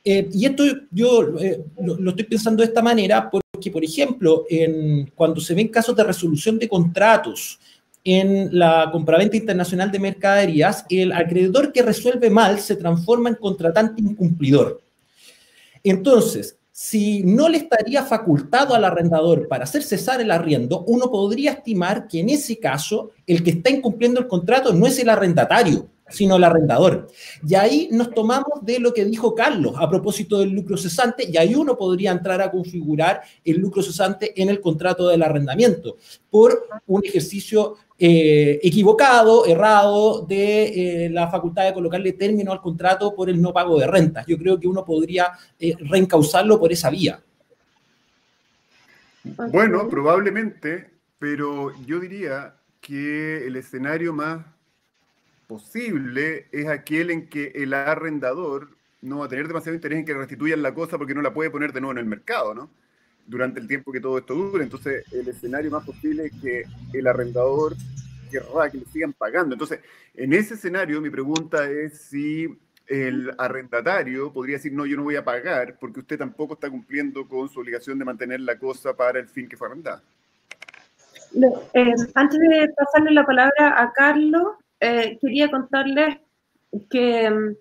[0.08, 5.10] Eh, y esto yo eh, lo, estoy pensando de esta manera porque, por ejemplo, en,
[5.16, 7.58] cuando se ven casos de resolución de contratos
[8.04, 14.00] en la compraventa internacional de mercaderías, el acreedor que resuelve mal se transforma en contratante
[14.00, 14.80] incumplidor.
[15.82, 21.50] Entonces, si no le estaría facultado al arrendador para hacer cesar el arriendo, uno podría
[21.50, 25.88] estimar que en ese caso el que está incumpliendo el contrato no es el arrendatario,
[26.08, 27.08] sino el arrendador.
[27.46, 31.36] Y ahí nos tomamos de lo que dijo Carlos a propósito del lucro cesante, y
[31.36, 35.96] ahí uno podría entrar a configurar el lucro cesante en el contrato del arrendamiento
[36.30, 43.14] por un ejercicio eh, equivocado, errado de eh, la facultad de colocarle término al contrato
[43.14, 44.26] por el no pago de rentas.
[44.26, 47.20] Yo creo que uno podría eh, reencauzarlo por esa vía.
[49.50, 54.44] Bueno, probablemente pero yo diría que el escenario más
[55.46, 58.70] posible es aquel en que el arrendador
[59.02, 61.50] no va a tener demasiado interés en que restituyan la cosa porque no la puede
[61.50, 62.70] poner de nuevo en el mercado, ¿no?
[63.26, 64.64] Durante el tiempo que todo esto dure.
[64.64, 67.74] Entonces, el escenario más posible es que el arrendador
[68.30, 69.54] querrá que le sigan pagando.
[69.54, 69.80] Entonces,
[70.14, 72.48] en ese escenario, mi pregunta es si
[72.86, 77.26] el arrendatario podría decir, no, yo no voy a pagar porque usted tampoco está cumpliendo
[77.26, 80.02] con su obligación de mantener la cosa para el fin que fue arrendada.
[81.74, 86.18] Eh, antes de pasarle la palabra a Carlos, eh, quería contarles
[86.90, 87.54] que,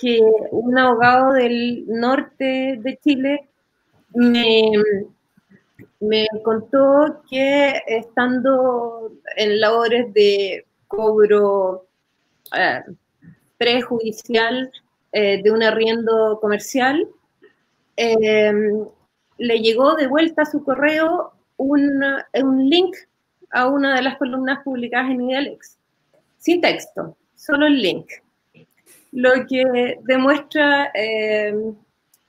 [0.00, 0.20] que,
[0.50, 3.48] un abogado del norte de Chile
[4.14, 4.72] me,
[6.00, 11.86] me contó que estando en labores de cobro
[12.56, 12.82] eh,
[13.58, 14.72] prejudicial
[15.12, 17.06] eh, de un arriendo comercial,
[17.96, 22.02] le llegó de vuelta a su correo un,
[22.42, 22.96] un link
[23.50, 25.79] a una de las columnas publicadas en Idealex
[26.40, 28.06] sin texto, solo el link.
[29.12, 31.54] Lo que demuestra eh,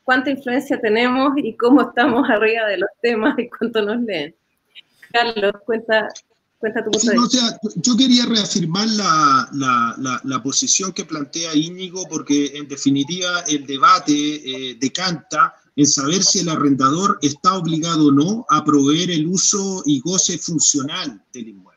[0.04, 4.36] cuánta influencia tenemos y cómo estamos arriba de los temas y cuánto nos leen.
[5.12, 6.08] Carlos, cuenta,
[6.58, 7.12] cuenta tu punto
[7.76, 14.14] Yo quería reafirmar la, la, la, posición que plantea Íñigo, porque en definitiva el debate
[14.14, 19.84] eh, decanta en saber si el arrendador está obligado o no a proveer el uso
[19.86, 21.71] y goce funcional del inmueble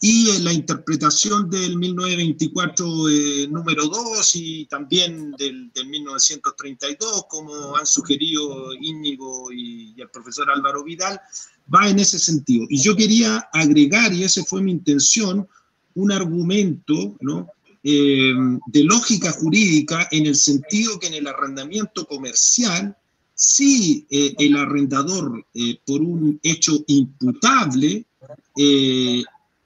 [0.00, 8.74] y la interpretación del 1924 eh, número 2 y también del, 1932, como han sugerido
[8.74, 11.18] Íñigo y, el profesor Álvaro Vidal,
[11.74, 12.66] va en ese sentido.
[12.68, 15.48] Y yo quería agregar, y esa fue mi intención,
[15.94, 17.48] un argumento ¿no?
[17.82, 18.34] Eh,
[18.66, 22.96] de lógica jurídica en el sentido que en el arrendamiento comercial,
[23.34, 25.44] si eh, el arrendador
[25.84, 28.04] por un hecho imputable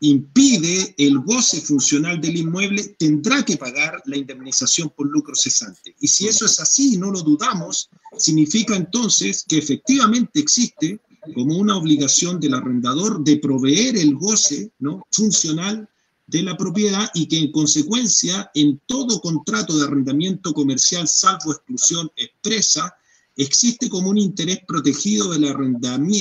[0.00, 5.94] impide el goce funcional del inmueble, tendrá que pagar la indemnización por lucro cesante.
[6.00, 11.00] Y si eso es así, no lo dudamos, significa entonces que efectivamente existe
[11.34, 15.06] como una obligación del arrendador de proveer el goce ¿no?
[15.12, 15.86] funcional
[16.26, 22.10] de la propiedad y que en consecuencia en todo contrato de arrendamiento comercial, salvo exclusión
[22.16, 22.94] expresa,
[23.36, 25.42] existe como un interés protegido del,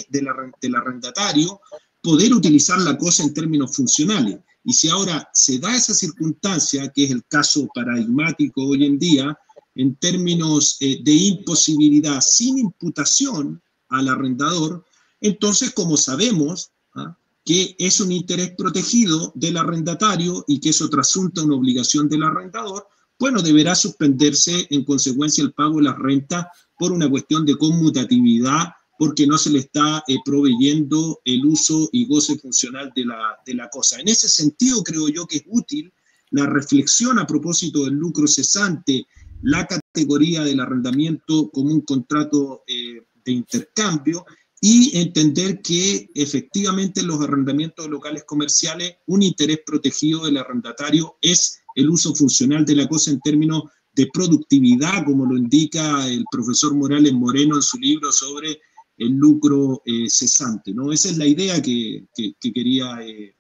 [0.10, 1.62] del arrendatario
[2.10, 4.40] poder utilizar la cosa en términos funcionales.
[4.64, 9.38] Y si ahora se da esa circunstancia, que es el caso paradigmático hoy en día,
[9.76, 14.84] en términos eh, de imposibilidad sin imputación al arrendador,
[15.22, 17.16] entonces, como sabemos ¿ah?
[17.46, 22.88] que es un interés protegido del arrendatario y que eso trasunta una obligación del arrendador,
[23.20, 28.70] bueno, deberá suspenderse en consecuencia el pago de la renta por una cuestión de conmutatividad
[29.00, 33.54] porque no se le está eh, proveyendo el uso y goce funcional de la, de
[33.54, 33.98] la cosa.
[33.98, 35.94] En ese sentido, creo yo que es útil
[36.32, 39.08] la reflexión a propósito del lucro cesante,
[39.42, 44.26] la categoría del arrendamiento como un contrato eh, de intercambio
[44.60, 51.62] y entender que efectivamente en los arrendamientos locales comerciales un interés protegido del arrendatario es
[51.76, 56.76] el uso funcional de la cosa en términos de productividad, como lo indica el profesor
[56.76, 58.60] Morales Moreno en su libro sobre
[59.00, 60.72] el lucro eh, cesante.
[60.74, 60.92] ¿no?
[60.92, 62.04] Esa es la idea que,
[62.54, 63.34] quería eh,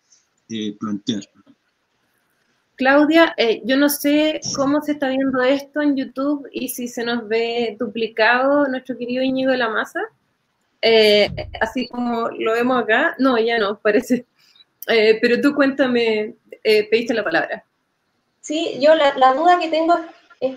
[0.49, 1.21] eh, plantear.
[2.75, 3.35] Claudia,
[3.65, 7.75] yo no sé cómo se está viendo esto en YouTube y si se nos ve
[7.77, 9.99] duplicado nuestro querido Íñigo de la Maza,
[11.59, 13.17] así como lo vemos acá.
[13.19, 14.25] No, ya no, parece.
[14.87, 17.65] pero tú cuéntame, pediste la palabra.
[18.39, 19.99] Sí, yo la, la duda que tengo
[20.39, 20.55] es,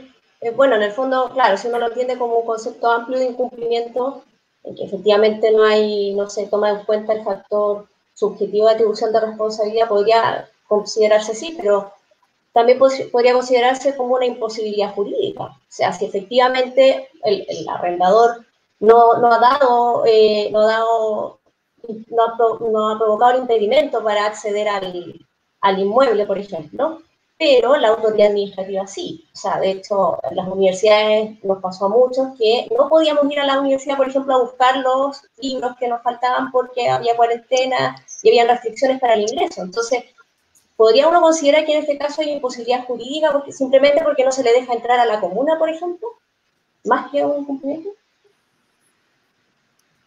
[0.54, 4.24] bueno, en el fondo, claro, si uno lo entiende como un concepto amplio de incumplimiento,
[4.64, 9.12] en que efectivamente no hay, no se toma en cuenta el factor subjetivo de atribución
[9.12, 11.92] de responsabilidad, podría considerarse sí, pero
[12.52, 15.44] también podría considerarse como una imposibilidad jurídica.
[15.44, 18.44] O sea, si efectivamente el, arrendador
[18.80, 21.38] no, no, ha dado, eh, no, ha dado
[22.08, 25.26] no, ha, no ha provocado el impedimento para acceder al,
[25.60, 27.00] al inmueble, por ejemplo,
[27.42, 29.26] pero la autoridad administrativa sí.
[29.32, 33.40] O sea, de hecho, en las universidades nos pasó a muchos que no podíamos ir
[33.40, 37.96] a la universidad, por ejemplo, a buscar los libros que nos faltaban porque había cuarentena
[38.22, 39.60] y había restricciones para el ingreso.
[39.60, 40.04] Entonces,
[40.76, 44.44] ¿podría uno considerar que en este caso hay imposibilidad jurídica porque, simplemente porque no se
[44.44, 46.06] le deja entrar a la comuna, por ejemplo?
[46.84, 47.88] Más que un cumplimiento.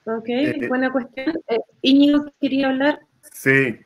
[0.06, 0.68] Ok, eh, eh.
[0.70, 1.34] buena cuestión.
[1.50, 3.02] Eh, Íñigo quería hablar.
[3.34, 3.78] Sí,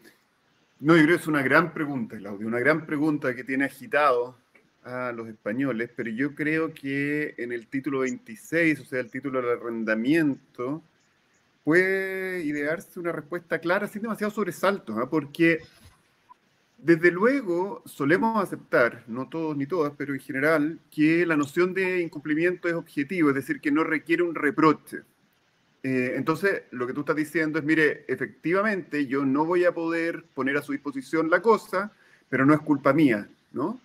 [0.79, 4.37] no, yo creo que es una gran pregunta, Claudio, una gran pregunta que tiene agitado
[4.83, 9.41] a los españoles, pero yo creo que en el título 26, o sea, el título
[9.41, 10.81] del arrendamiento,
[11.63, 15.09] puede idearse una respuesta clara sin demasiado sobresaltos, ¿ah?
[15.09, 15.59] porque
[16.77, 22.01] desde luego solemos aceptar, no todos ni todas, pero en general, que la noción de
[22.01, 24.99] incumplimiento es objetivo, es decir, que no requiere un reproche.
[25.81, 30.25] Eh, entonces, lo que tú estás diciendo es, mire, efectivamente yo no voy a poder
[30.33, 31.93] poner a su disposición la cosa,
[32.27, 33.79] pero no es culpa mía, ¿no?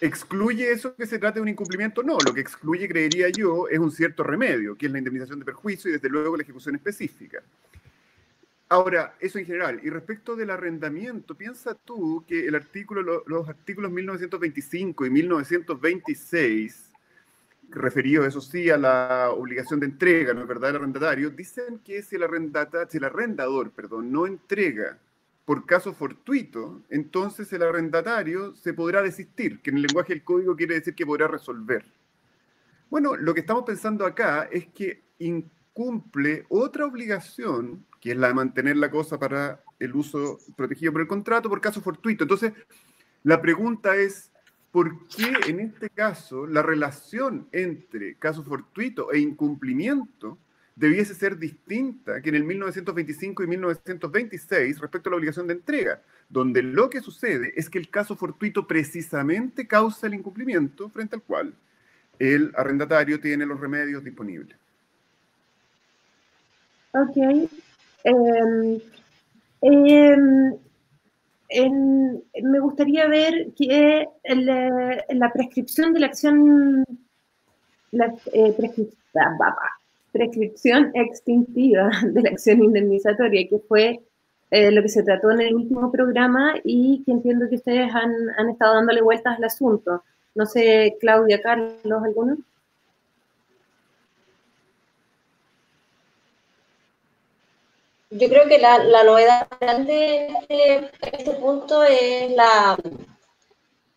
[0.00, 2.02] ¿Excluye eso que se trate de un incumplimiento?
[2.02, 5.44] No, lo que excluye, creería yo, es un cierto remedio, que es la indemnización de
[5.44, 7.42] perjuicio y desde luego la ejecución específica.
[8.68, 9.80] Ahora, eso en general.
[9.84, 16.85] Y respecto del arrendamiento, piensa tú que el artículo, los artículos 1925 y 1926,
[17.70, 22.02] referidos, eso sí, a la obligación de entrega, ¿no es verdad?, del arrendatario, dicen que
[22.02, 24.98] si el, arrendata, si el arrendador perdón, no entrega
[25.44, 30.56] por caso fortuito, entonces el arrendatario se podrá desistir, que en el lenguaje del código
[30.56, 31.84] quiere decir que podrá resolver.
[32.90, 38.34] Bueno, lo que estamos pensando acá es que incumple otra obligación, que es la de
[38.34, 42.24] mantener la cosa para el uso protegido por el contrato por caso fortuito.
[42.24, 42.52] Entonces,
[43.22, 44.30] la pregunta es,
[44.76, 50.36] ¿por qué en este caso la relación entre caso fortuito e incumplimiento
[50.74, 56.02] debiese ser distinta que en el 1925 y 1926 respecto a la obligación de entrega,
[56.28, 61.22] donde lo que sucede es que el caso fortuito precisamente causa el incumplimiento frente al
[61.22, 61.54] cual
[62.18, 64.58] el arrendatario tiene los remedios disponibles.
[66.92, 67.48] Ok.
[69.62, 70.54] Em,
[71.48, 76.84] em, me gustaría ver que la prescripción de la acción,
[77.92, 78.54] la eh,
[80.12, 84.00] prescripción extintiva de la acción indemnizatoria, que fue
[84.50, 88.12] eh, lo que se trató en el último programa y que entiendo que ustedes han,
[88.38, 90.02] han estado dándole vueltas al asunto.
[90.34, 92.36] No sé, Claudia, Carlos, ¿alguno?
[98.18, 102.76] Yo creo que la, novedad grande en este, punto es la,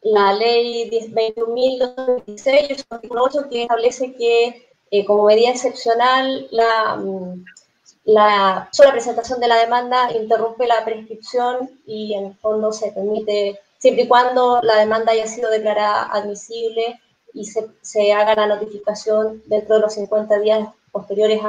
[0.02, 7.46] la ley 21.226, que establece que eh, como medida excepcional, la, mm,
[8.06, 13.60] la sola presentación de la demanda interrumpe la prescripción y en el fondo se permite,
[13.78, 17.00] siempre y cuando la demanda haya sido declarada admisible
[17.34, 21.40] y se, se haga la notificación dentro de los 50 días posteriores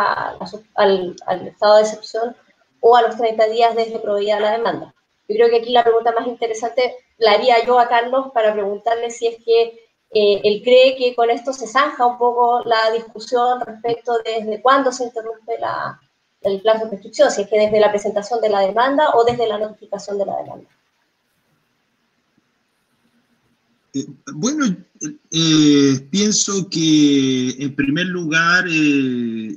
[0.74, 2.36] al, al, estado de excepción
[2.80, 4.94] o a los 30 días desde proveída la demanda.
[5.28, 9.10] Yo creo que aquí la pregunta más interesante la haría yo a Carlos para preguntarle
[9.10, 9.62] si es que
[10.12, 14.60] eh, él cree que con esto se zanja un poco la discusión respecto de desde
[14.60, 15.52] cuándo se interrumpe
[16.42, 19.46] el plazo de prescripción, si es que desde la presentación de la demanda o desde
[19.46, 20.68] la notificación de la demanda.
[23.92, 24.66] Eh, bueno,
[25.30, 29.56] eh, pienso que en primer lugar el,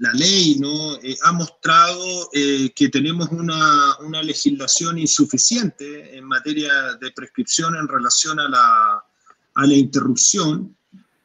[0.00, 0.96] la ley ¿no?
[1.02, 8.40] Eh, ha mostrado eh, que tenemos una, legislación insuficiente en materia de prescripción en relación
[8.40, 9.04] a la,
[9.54, 10.74] a la interrupción,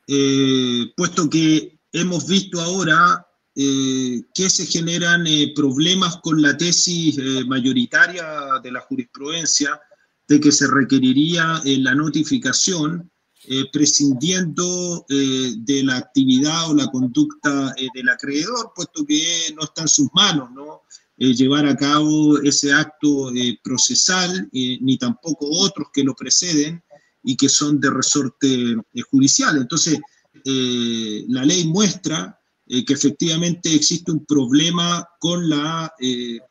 [0.08, 3.26] eh, puesto que hemos visto ahora
[3.58, 7.18] que se generan problemas con la tesis
[7.48, 9.80] mayoritaria de la jurisprudencia
[10.28, 13.10] de que se requeriría la notificación
[13.48, 19.66] eh, prescindiendo eh, de la actividad o la conducta eh, del acreedor, puesto que no
[19.66, 20.82] está en sus manos ¿no?
[21.18, 23.32] llevar a cabo ese acto
[23.64, 26.84] procesal, ni tampoco otros que lo preceden
[27.24, 28.76] y que son de resorte
[29.10, 29.56] judicial.
[29.56, 29.98] Entonces,
[30.44, 32.38] la ley muestra
[32.68, 35.90] que efectivamente existe un problema con la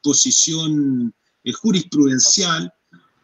[0.02, 1.14] posición
[1.60, 2.72] jurisprudencial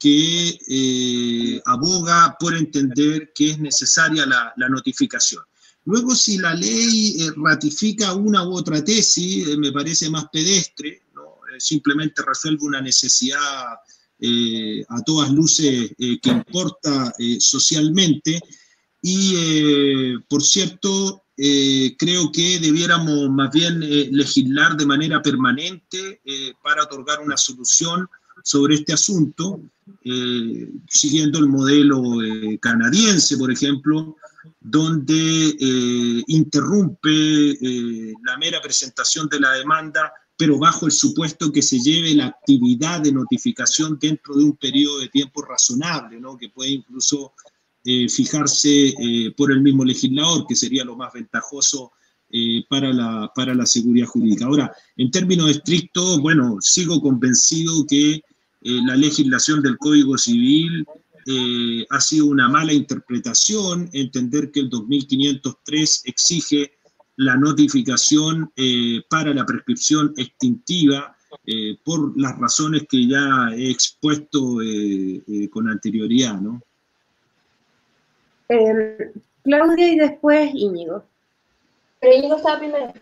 [0.01, 5.43] que eh, aboga por entender que es necesaria la, notificación.
[5.85, 11.03] Luego, si la ley eh, ratifica una u otra tesis, eh, me parece más pedestre,
[11.59, 13.75] simplemente resuelve una necesidad
[14.89, 18.41] a todas luces que importa socialmente.
[19.03, 23.81] Y, por cierto, creo que debiéramos más bien
[24.15, 26.23] legislar de manera permanente
[26.63, 28.09] para otorgar una solución
[28.43, 29.61] sobre este asunto,
[30.05, 34.17] eh, siguiendo el modelo eh, canadiense, por ejemplo,
[34.61, 37.59] donde eh, interrumpe
[38.25, 43.01] la mera presentación de la demanda, pero bajo el supuesto que se lleve la actividad
[43.01, 46.39] de notificación dentro de un periodo de tiempo razonable, ¿no?
[46.39, 47.35] que puede incluso
[47.83, 48.95] fijarse
[49.37, 51.93] por el mismo legislador, que sería lo más ventajoso
[52.69, 54.47] para, la, para la seguridad jurídica.
[54.47, 58.23] Ahora, en términos estrictos, bueno, sigo convencido que
[58.63, 60.87] eh, la legislación del Código Civil
[61.27, 66.73] eh, ha sido una mala interpretación, entender que el 2503 exige
[67.17, 68.51] la notificación
[69.11, 71.15] para la prescripción extintiva
[71.85, 74.57] por las razones que ya he expuesto
[75.51, 76.63] con anterioridad, ¿no?
[79.43, 81.05] Claudia y después Íñigo.
[82.01, 82.95] Pero Íñigo estaba primero.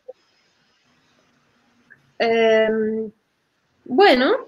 [3.84, 4.47] Bueno.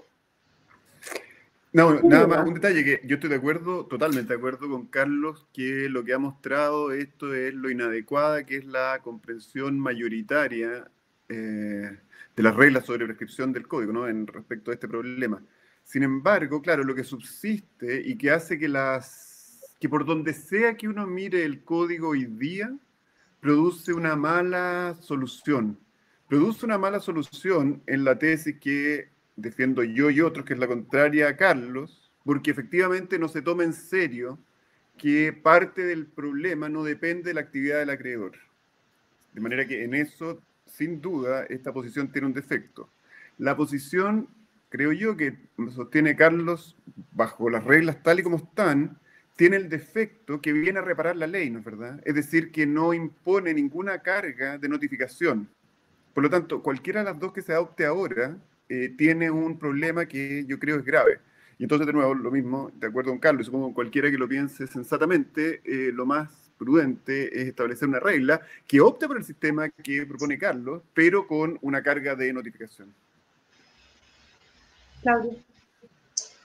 [1.73, 5.47] No, nada más un detalle que yo estoy de acuerdo, totalmente de acuerdo con Carlos,
[5.53, 10.91] que lo que ha mostrado esto es lo inadecuada que es la comprensión mayoritaria
[11.29, 11.97] eh,
[12.35, 14.07] de las reglas sobre prescripción del código, ¿no?
[14.07, 15.41] En respecto a este problema.
[15.85, 19.29] Sin embargo, claro, lo que subsiste y que hace que las
[19.79, 22.71] que por donde sea que uno mire el código hoy día,
[23.39, 25.79] produce una mala solución.
[26.27, 29.09] Produce una mala solución en la tesis que
[29.41, 33.63] defiendo yo y otros, que es la contraria a Carlos, porque efectivamente no se toma
[33.63, 34.39] en serio
[34.97, 38.33] que parte del problema no depende de la actividad del acreedor.
[39.33, 42.89] De manera que en eso, sin duda, esta posición tiene un defecto.
[43.37, 44.27] La posición,
[44.69, 45.35] creo yo, que
[45.73, 46.77] sostiene Carlos,
[47.13, 48.99] bajo las reglas tal y como están,
[49.35, 51.99] tiene el defecto que viene a reparar la ley, ¿no es verdad?
[52.05, 55.49] Es decir, que no impone ninguna carga de notificación.
[56.13, 58.37] Por lo tanto, cualquiera de las dos que se adopte ahora
[58.71, 61.19] eh, tiene un problema que yo creo es grave.
[61.59, 64.65] Y entonces, de nuevo, lo mismo, de acuerdo con Carlos, supongo cualquiera que lo piense
[64.65, 70.05] sensatamente, eh, lo más prudente es establecer una regla que opte por el sistema que
[70.05, 72.95] propone Carlos, pero con una carga de notificación.
[75.01, 75.33] Claudia.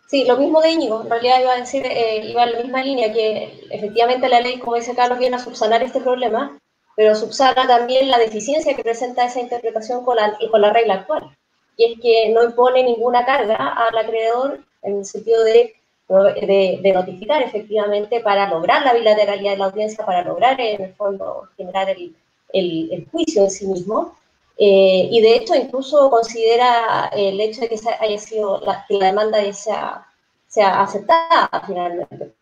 [0.08, 2.82] Sí, lo mismo de Íñigo, en realidad iba a decir, eh, iba en la misma
[2.82, 6.58] línea, que efectivamente la ley, como dice Carlos, viene a subsanar este problema,
[6.96, 11.36] pero subsana también la deficiencia que presenta esa interpretación con la, con la regla actual.
[11.76, 15.74] Y es que no impone ninguna carga al acreedor en el sentido de,
[16.08, 21.48] de, notificar efectivamente para lograr la bilateralidad de la audiencia, para lograr en el fondo
[21.56, 22.14] generar el,
[22.52, 24.16] el, el juicio en sí mismo.
[24.58, 29.06] Eh, y de hecho incluso considera el hecho de que haya sido la, que la
[29.06, 30.06] demanda sea,
[30.46, 32.32] sea aceptada finalmente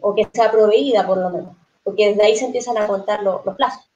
[0.00, 3.42] o que sea proveída por lo menos, porque desde ahí se empiezan a contar los
[3.56, 3.88] plazos.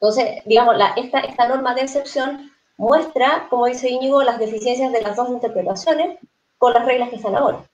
[0.00, 5.02] Entonces, digamos, la, esta, esta norma de excepción muestra, como dice Íñigo, las deficiencias de
[5.02, 6.18] las dos interpretaciones
[6.56, 7.64] con las reglas que están ahora.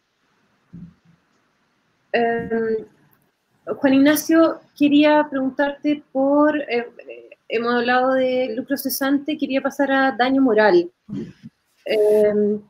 [2.13, 2.87] Em,
[3.67, 6.91] Juan Ignacio, quería preguntarte por, eh,
[7.49, 10.91] hemos hablado de lucro cesante, quería pasar a daño moral.
[11.85, 12.61] Em,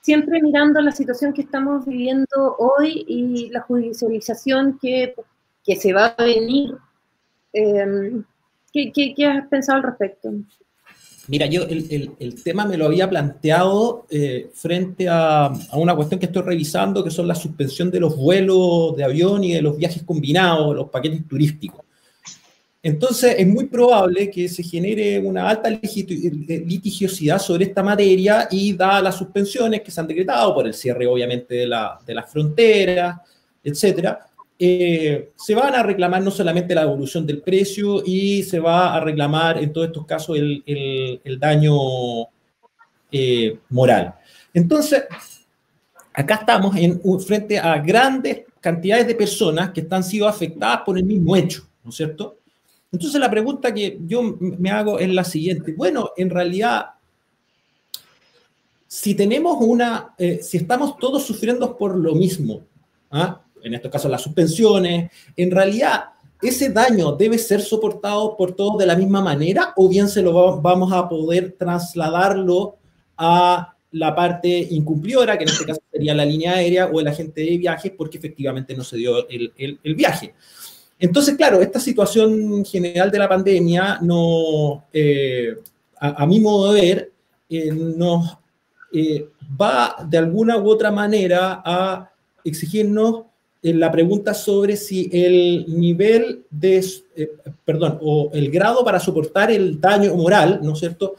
[0.00, 5.14] siempre mirando la situación que estamos viviendo hoy y la judicialización que,
[5.64, 6.76] que se va a venir,
[7.52, 8.24] em,
[8.72, 10.32] ¿qué, ¿qué, has pensado al respecto?
[11.28, 16.18] Mira, yo el, el, tema me lo había planteado eh, frente a, a, una cuestión
[16.18, 19.76] que estoy revisando, que son la suspensión de los vuelos de avión y de los
[19.76, 21.84] viajes combinados, los paquetes turísticos.
[22.82, 29.02] Entonces, es muy probable que se genere una alta litigiosidad sobre esta materia y da
[29.02, 33.18] las suspensiones que se han decretado por el cierre, obviamente, de, la, de las fronteras,
[33.62, 34.29] etcétera,
[34.62, 39.00] eh, se van a reclamar no solamente la devolución del precio y se va a
[39.00, 40.62] reclamar en todos estos casos el,
[41.24, 41.72] el, daño
[43.10, 44.16] eh, moral.
[44.52, 45.04] Entonces,
[46.12, 51.04] acá estamos en, frente a grandes cantidades de personas que están sido afectadas por el
[51.04, 52.36] mismo hecho, ¿no es cierto?
[52.92, 55.72] Entonces la pregunta que yo me hago es la siguiente.
[55.72, 56.90] Bueno, en realidad,
[58.86, 62.60] si tenemos una, eh, si estamos todos sufriendo por lo mismo,
[63.10, 63.40] ¿ah?
[63.62, 66.04] En este caso las suspensiones, en realidad
[66.42, 70.60] ese daño debe ser soportado por todos de la misma manera o bien se lo
[70.60, 72.76] vamos a poder trasladarlo
[73.16, 77.42] a la parte incumplidora, que en este caso sería la línea aérea o el agente
[77.42, 80.34] de viajes, porque efectivamente no se dio el, el viaje.
[81.00, 85.56] Entonces, claro, esta situación general de la pandemia no, eh,
[85.98, 87.12] a, mi modo de ver,
[87.48, 88.36] eh, nos
[88.92, 89.26] eh,
[89.58, 92.12] va de alguna u otra manera a
[92.44, 93.24] exigirnos
[93.62, 96.84] la pregunta sobre si el nivel de,
[97.64, 101.16] perdón, o el grado para soportar el daño moral, ¿no es cierto?,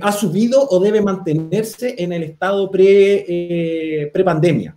[0.00, 4.76] ha subido o debe mantenerse en el estado pre-pandemia.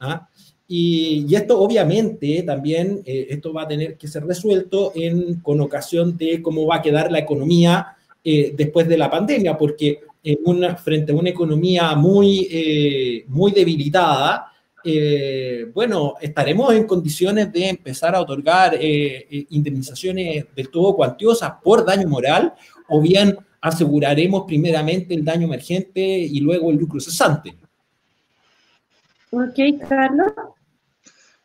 [0.00, 0.28] ¿ah?
[0.74, 6.16] Y, esto obviamente también, eh, esto va a tener que ser resuelto en, con ocasión
[6.16, 7.88] de cómo va a quedar la economía
[8.24, 13.52] eh, después de la pandemia, porque en una, frente a una economía muy, eh, muy
[13.52, 14.50] debilitada,
[15.74, 22.54] bueno, estaremos en condiciones de empezar a otorgar indemnizaciones del todo cuantiosas por daño moral,
[22.88, 27.56] o bien aseguraremos primeramente el daño emergente y luego el lucro cesante.
[29.30, 30.32] Ok, Carlos.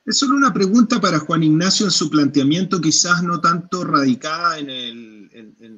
[0.06, 4.70] Es solo una pregunta para Juan Ignacio en su planteamiento, quizás no tanto radicada en
[4.70, 5.30] el,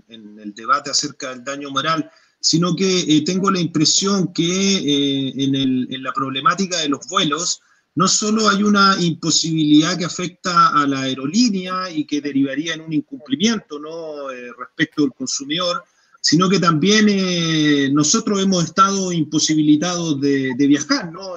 [0.08, 2.10] en, el debate acerca del daño moral,
[2.40, 7.62] sino que eh, tengo la impresión que eh, en, la problemática de los vuelos,
[7.96, 12.94] no solo hay una imposibilidad que afecta a la aerolínea y que derivaría en un
[12.94, 14.32] incumplimiento ¿no?
[14.32, 15.84] Eh, respecto del consumidor,
[16.22, 21.36] sino que también nosotros hemos estado imposibilitados de, de viajar, ¿no?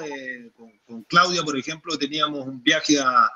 [0.93, 3.31] con Claudia, por ejemplo, teníamos un viaje a,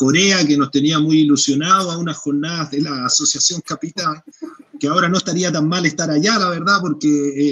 [0.00, 4.20] Corea que nos tenía muy ilusionados a unas jornadas de la Asociación Capitán,
[4.78, 7.08] que ahora no estaría tan mal estar allá, la verdad, porque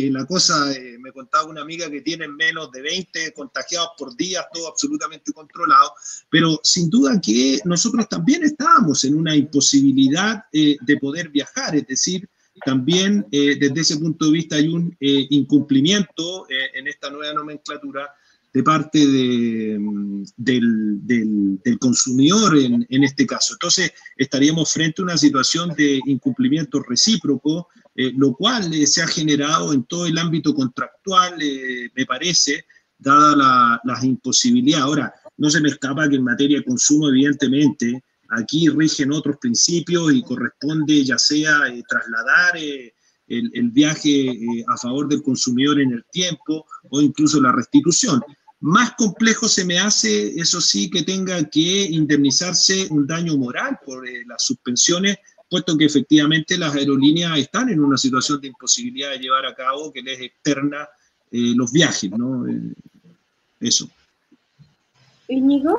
[0.07, 4.16] eh, la cosa, eh, me contaba una amiga que tiene menos de 20 contagiados por
[4.16, 5.93] día, todo absolutamente controlado,
[6.31, 11.87] pero sin duda que nosotros también estábamos en una imposibilidad eh, de poder viajar, es
[11.87, 12.29] decir,
[12.64, 18.09] también desde ese punto de vista hay un incumplimiento en esta nueva nomenclatura
[18.55, 20.24] de parte del,
[21.80, 23.55] consumidor en, este caso.
[23.55, 29.09] Entonces, estaríamos frente a una situación de incumplimiento recíproco, eh, lo cual eh, se ha
[29.09, 32.64] generado en todo el ámbito contractual, eh, me parece,
[32.96, 34.84] dada las imposibilidades.
[34.84, 40.12] Ahora, no se me escapa que en materia de consumo, evidentemente, aquí rigen otros principios
[40.12, 44.30] y corresponde ya sea trasladar el, viaje
[44.68, 48.22] a favor del consumidor en el tiempo o incluso la restitución.
[48.61, 54.09] Más complejo se me hace, eso sí, que tenga que indemnizarse un daño moral por
[54.09, 55.18] eh, las suspensiones,
[55.50, 59.92] puesto que efectivamente las aerolíneas están en una situación de imposibilidad de llevar a cabo
[59.92, 60.88] que les externa
[61.30, 62.48] eh, los viajes, ¿no?
[62.48, 62.72] Eh,
[63.61, 63.88] eso.
[65.28, 65.78] Íñigo.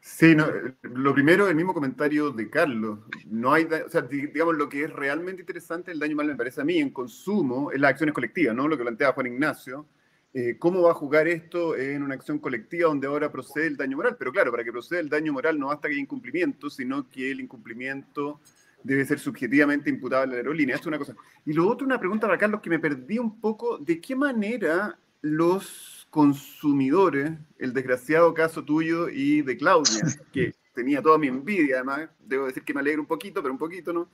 [0.00, 0.34] Sí,
[0.82, 2.98] lo primero, el mismo comentario de Carlos.
[3.26, 6.60] No hay, o sea, digamos, lo que es realmente interesante, el daño moral me parece
[6.60, 8.66] a mí, en consumo, es las acciones colectivas, ¿no?
[8.66, 9.86] Lo que plantea Juan Ignacio
[10.34, 13.96] eh, cómo va a jugar esto en una acción colectiva donde ahora procede el daño
[13.96, 14.16] moral.
[14.18, 17.30] Pero claro, para que proceda el daño moral no basta que haya incumplimiento, sino que
[17.30, 18.40] el incumplimiento
[18.82, 20.76] debe ser subjetivamente imputable a la aerolínea.
[20.76, 21.14] Esto es una cosa.
[21.44, 24.98] Y lo otro, una pregunta para Carlos que me perdí un poco, ¿de qué manera
[25.20, 30.00] los consumidores, el desgraciado caso tuyo y de Claudia,
[30.32, 33.58] que tenía toda mi envidia además, debo decir que me alegro un poquito, pero un
[33.58, 34.08] poquito, ¿no?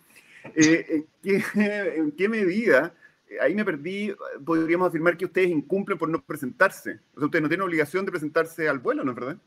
[0.54, 2.94] Eh, ¿En qué medida
[3.40, 4.12] ahí me perdí,
[4.44, 7.00] podríamos afirmar que ustedes incumplen por no presentarse.
[7.14, 9.38] O sea, ustedes no tienen obligación de presentarse al vuelo, ¿no es verdad?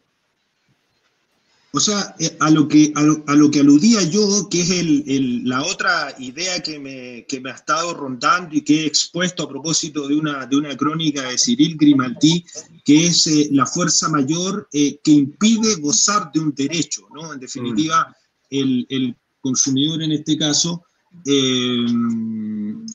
[1.77, 5.61] O sea, eh, a lo que, a lo, que aludía yo, que es el, la
[5.61, 10.07] otra idea que me, que me, ha estado rondando y que he expuesto a propósito
[10.07, 12.43] de una, de una crónica de Cyril Grimaldi,
[12.83, 17.33] que es eh, la fuerza mayor eh, que impide gozar de un derecho, ¿no?
[17.33, 18.45] En definitiva, mm.
[18.55, 20.83] el, el consumidor en este caso
[21.25, 21.85] eh,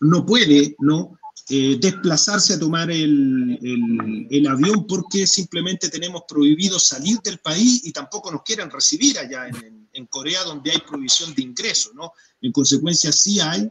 [0.00, 1.18] no puede ¿no?
[1.48, 3.58] Eh, desplazarse a tomar el,
[4.30, 9.48] el, avión porque simplemente tenemos prohibido salir del país y tampoco nos quieren recibir allá
[9.48, 11.90] en, Corea donde hay prohibición de ingreso.
[11.94, 12.12] ¿no?
[12.40, 13.68] En consecuencia, sí hay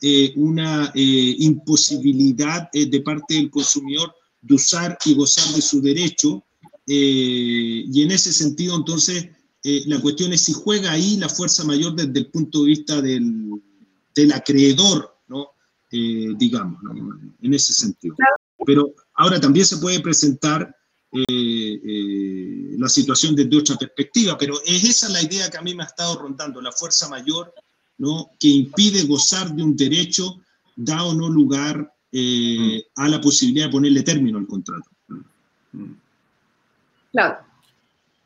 [0.00, 6.44] eh, una imposibilidad de parte del consumidor de usar y gozar de su derecho.
[6.86, 9.28] y en ese sentido, entonces,
[9.62, 13.60] la cuestión es si juega ahí la fuerza mayor desde el punto de vista del,
[14.14, 15.50] del acreedor, ¿no?
[15.90, 16.80] Eh, digamos,
[17.40, 18.16] en ese sentido.
[18.66, 20.74] Pero ahora también se puede presentar
[21.12, 25.74] eh, eh, la situación desde otra perspectiva, pero es esa la idea que a mí
[25.74, 27.54] me ha estado rondando, la fuerza mayor,
[27.98, 28.30] ¿no?
[28.40, 30.40] Que impide gozar de un derecho,
[30.74, 31.90] da o no lugar
[32.96, 34.88] a la posibilidad de ponerle término al contrato.
[37.12, 37.38] Claro.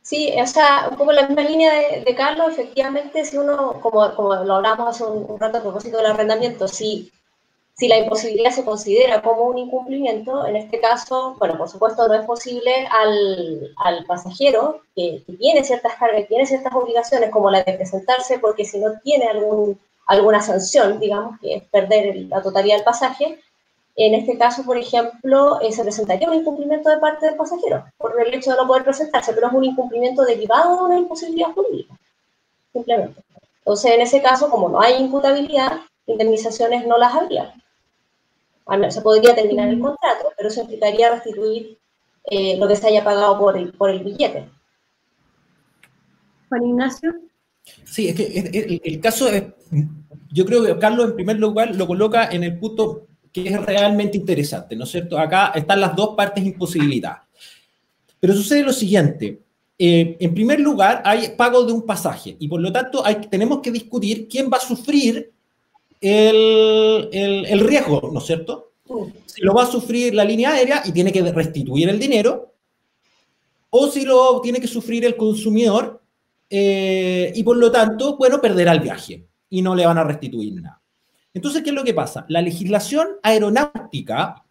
[0.08, 1.70] Sí, o sea, un poco la misma línea
[2.02, 6.06] de, Carlos, efectivamente, si uno, como, como lo hablamos hace un, rato a propósito del
[6.06, 7.12] arrendamiento, si,
[7.74, 12.14] si la imposibilidad se considera como un incumplimiento, en este caso, bueno, por supuesto no
[12.14, 17.74] es posible al, al pasajero que, tiene ciertas cargas, tiene ciertas obligaciones, como la de
[17.74, 22.84] presentarse, porque si no tiene algún, alguna sanción, digamos, que es perder la totalidad del
[22.84, 23.40] pasaje,
[24.00, 28.14] en este caso, por ejemplo, eh, se presentaría un incumplimiento de parte del pasajero por
[28.24, 31.98] el hecho de no poder presentarse, pero es un incumplimiento derivado de una imposibilidad jurídica,
[32.72, 33.20] simplemente.
[33.58, 37.52] Entonces, en ese caso, como no hay imputabilidad, indemnizaciones no las habría.
[38.64, 41.76] Bueno, se podría terminar el contrato, pero eso implicaría restituir
[42.30, 44.48] eh, lo que se haya pagado por el, por el billete.
[46.48, 47.14] Juan Ignacio.
[47.84, 49.42] Sí, es que el caso es,
[50.30, 54.16] yo creo que Carlos en primer lugar lo coloca en el punto que es realmente
[54.16, 55.18] interesante, ¿no es cierto?
[55.18, 57.22] Acá están las dos partes imposibilitadas.
[58.20, 59.40] Pero sucede lo siguiente.
[59.78, 63.60] Eh, en primer lugar, hay pago de un pasaje y por lo tanto hay, tenemos
[63.60, 65.32] que discutir quién va a sufrir
[66.00, 68.72] el, el, riesgo, ¿no es cierto?
[69.26, 72.54] Si lo va a sufrir la línea aérea y tiene que restituir el dinero,
[73.70, 76.02] o si lo tiene que sufrir el consumidor
[76.50, 80.54] eh, y por lo tanto, bueno, perderá el viaje y no le van a restituir
[80.60, 80.77] nada.
[81.34, 82.24] Entonces, ¿qué es lo que pasa?
[82.28, 84.44] La legislación aeronáutica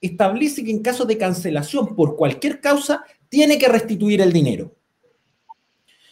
[0.00, 4.74] establece que en caso de cancelación por cualquier causa, tiene que restituir el dinero.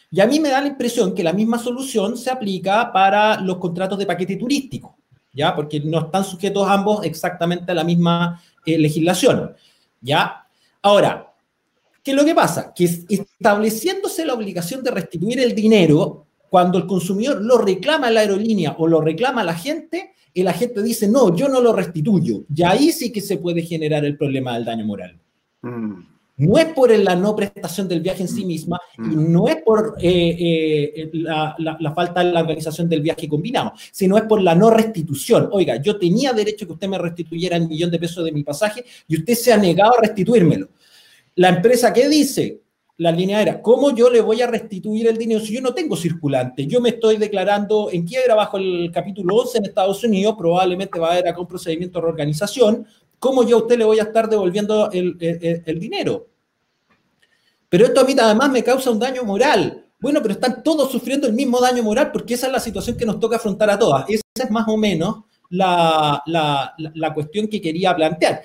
[0.09, 3.57] Y a mí me da la impresión que la misma solución se aplica para los
[3.57, 4.97] contratos de paquete turístico,
[5.33, 5.55] ¿ya?
[5.55, 9.55] Porque no están sujetos ambos exactamente a la misma eh, legislación,
[10.01, 10.47] ¿ya?
[10.81, 11.33] Ahora,
[12.03, 12.73] ¿qué es lo que pasa?
[12.73, 18.19] Que estableciéndose la obligación de restituir el dinero, cuando el consumidor lo reclama a la
[18.19, 22.43] aerolínea o lo reclama a la gente, el agente dice, no, yo no lo restituyo.
[22.53, 25.17] Y ahí sí que se puede generar el problema del daño moral.
[25.61, 25.93] Mm.
[26.35, 28.47] No es por la no prestación del viaje en sí mm.
[28.47, 29.31] misma y mm.
[29.31, 34.23] no es por eh, eh, la, falta de la organización del viaje combinado, sino es
[34.23, 35.47] por la no restitución.
[35.53, 38.83] Oiga, yo tenía derecho que usted me restituyera el millón de pesos de mi pasaje
[39.07, 40.67] y usted se ha negado a restituírmelo.
[41.35, 42.59] La empresa, ¿qué dice?
[42.97, 45.95] La línea era, ¿cómo yo le voy a restituir el dinero si yo no tengo
[45.95, 46.67] circulante?
[46.67, 51.09] Yo me estoy declarando en quiebra bajo el capítulo 11 en Estados Unidos, probablemente va
[51.09, 52.85] a haber acá un procedimiento de reorganización.
[53.17, 55.17] ¿Cómo yo a usted le voy a estar devolviendo el,
[55.79, 56.27] dinero?
[57.69, 59.85] Pero esto a mí además me causa un daño moral.
[59.99, 63.05] Bueno, pero están todos sufriendo el mismo daño moral porque esa es la situación que
[63.05, 64.05] nos toca afrontar a todas.
[64.09, 68.41] Esa es más o menos la, la, la cuestión que quería plantear.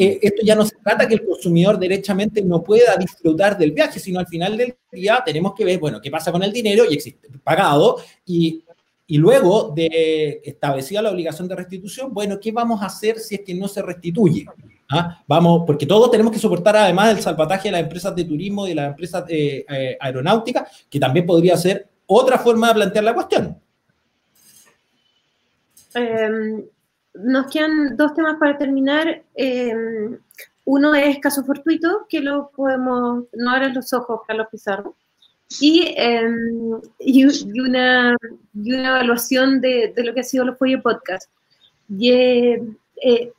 [0.00, 3.98] Eh, esto ya no se trata que el consumidor derechamente no pueda disfrutar del viaje,
[3.98, 6.94] sino al final del día tenemos que ver, bueno, qué pasa con el dinero y
[6.94, 8.62] existe pagado y,
[9.08, 13.40] y luego de establecida la obligación de restitución, bueno, ¿qué vamos a hacer si es
[13.40, 14.46] que no se restituye?
[14.88, 15.20] ¿Ah?
[15.26, 18.70] Vamos, porque todos tenemos que soportar además el salvataje de las empresas de turismo y
[18.70, 23.14] de las empresas eh, eh, aeronáuticas, que también podría ser otra forma de plantear la
[23.14, 23.60] cuestión.
[25.94, 26.64] Em,
[27.18, 29.22] nos quedan dos temas para terminar.
[29.34, 30.18] Em,
[30.64, 34.94] uno es caso fortuito, que lo podemos, no abres los ojos, Carlos Pizarro,
[35.60, 37.24] y, em, y,
[37.60, 38.16] una,
[38.54, 41.30] y, una, evaluación de, de, lo que ha sido los Pollo Podcast.
[41.88, 42.62] Y, eh,
[43.02, 43.32] eh,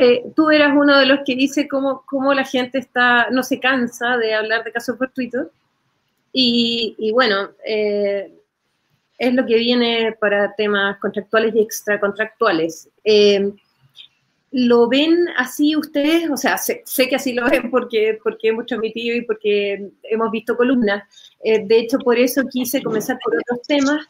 [0.00, 3.60] eh, tú, eras uno de los que dice cómo, cómo, la gente está, no se
[3.60, 5.48] cansa de hablar de casos fortuitos.
[6.32, 7.50] Y, y bueno,
[9.18, 12.88] es lo que viene para temas contractuales y extracontractuales.
[13.02, 13.52] Eh,
[14.50, 16.30] ¿Lo ven así ustedes?
[16.30, 20.56] O sea, sé, que así lo ven porque, porque hemos transmitido y porque hemos visto
[20.56, 21.02] columnas.
[21.42, 24.06] Eh, de hecho, por eso quise comenzar por otros temas.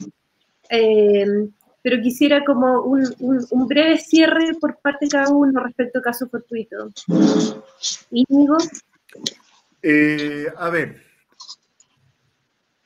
[0.70, 1.48] Eh,
[1.80, 6.90] pero quisiera como un, breve cierre por parte de cada uno respecto al caso fortuito.
[8.10, 8.58] Íñigo.
[10.58, 11.00] a ver,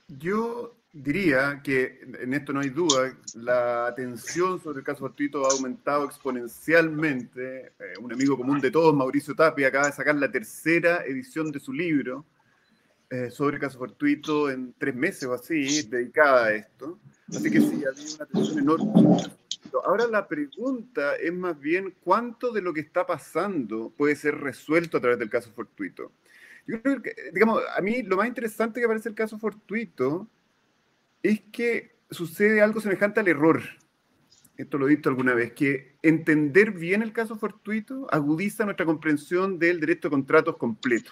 [0.08, 5.52] yo diría que en esto no hay duda, la atención sobre el caso fortuito ha
[5.52, 7.72] aumentado exponencialmente.
[7.78, 11.60] Eh, un amigo común de todos, Mauricio Tapia, acaba de sacar la tercera edición de
[11.60, 12.26] su libro
[13.08, 16.98] eh, sobre el caso fortuito en tres meses o así, dedicada a esto.
[17.28, 19.22] Así que sí, ha habido una atención enorme.
[19.84, 24.98] Ahora la pregunta es más bien cuánto de lo que está pasando puede ser resuelto
[24.98, 26.12] a través del caso fortuito.
[26.66, 30.28] Yo creo que, digamos, a mí lo más interesante que aparece el caso fortuito
[31.22, 33.62] es que sucede algo semejante al error.
[34.56, 39.58] Esto lo he visto alguna vez, que entender bien el caso fortuito agudiza nuestra comprensión
[39.58, 41.10] del derecho a contratos completo.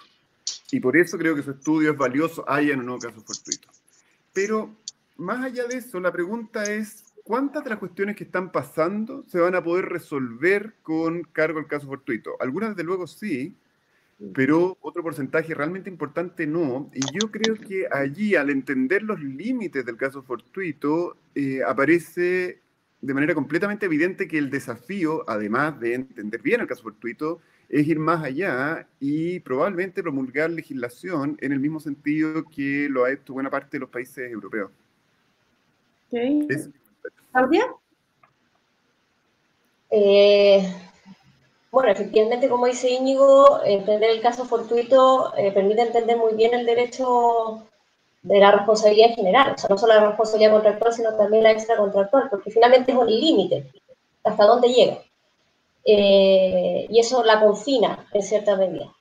[0.71, 3.67] Y por eso creo que su estudio es valioso, haya en un nuevo caso fortuito.
[4.33, 4.75] Pero
[5.17, 9.39] más allá de eso, la pregunta es, ¿cuántas de las cuestiones que están pasando se
[9.39, 12.31] van a poder resolver con cargo al caso fortuito?
[12.39, 13.55] Algunas, desde luego, sí,
[14.33, 16.91] pero otro porcentaje realmente importante no.
[16.93, 22.59] Y yo creo que allí, al entender los límites del caso fortuito, eh, aparece
[23.01, 27.87] de manera completamente evidente que el desafío, además de entender bien el caso fortuito, es
[27.87, 33.33] ir más allá y probablemente promulgar legislación en el mismo sentido que lo ha hecho
[33.33, 34.69] buena parte de los países europeos.
[36.09, 36.47] Okay.
[37.31, 37.63] ¿Claudia?
[39.89, 40.90] Eh,
[41.71, 46.65] bueno, efectivamente, como dice Íñigo, entender el caso fortuito eh, permite entender muy bien el
[46.65, 47.65] derecho
[48.21, 51.51] de la responsabilidad en general, o sea, no solo la responsabilidad contractual, sino también la
[51.51, 53.71] extracontractual, porque finalmente es un límite,
[54.23, 54.99] hasta dónde llega.
[55.85, 58.93] Eh, y eso la confina en cierta medida.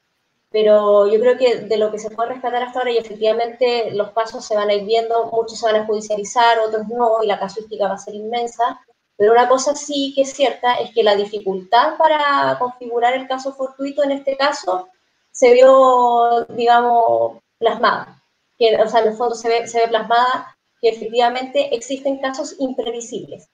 [0.50, 4.10] Pero yo creo que de lo que se puede rescatar hasta ahora, y efectivamente los
[4.10, 7.38] pasos se van a ir viendo, muchos se van a judicializar, otros no, y la
[7.38, 8.80] casuística va a ser inmensa,
[9.20, 13.52] pero una cosa sí que es cierta es que la dificultad para configurar el caso
[13.52, 14.88] fortuito en este caso
[15.30, 18.22] se vio, digamos, plasmada.
[18.58, 22.56] Que, o sea, en el fondo se ve, se ve plasmada que efectivamente existen casos
[22.60, 23.50] imprevisibles.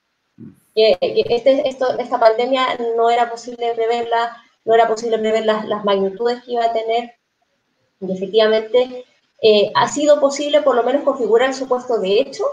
[0.73, 2.65] Que, este, esto, esta pandemia
[2.95, 7.15] no era posible preverla, no era posible prever las, las magnitudes que iba a tener.
[7.99, 9.03] Y efectivamente
[9.41, 12.45] eh, ha sido posible por lo menos configurar el supuesto de hecho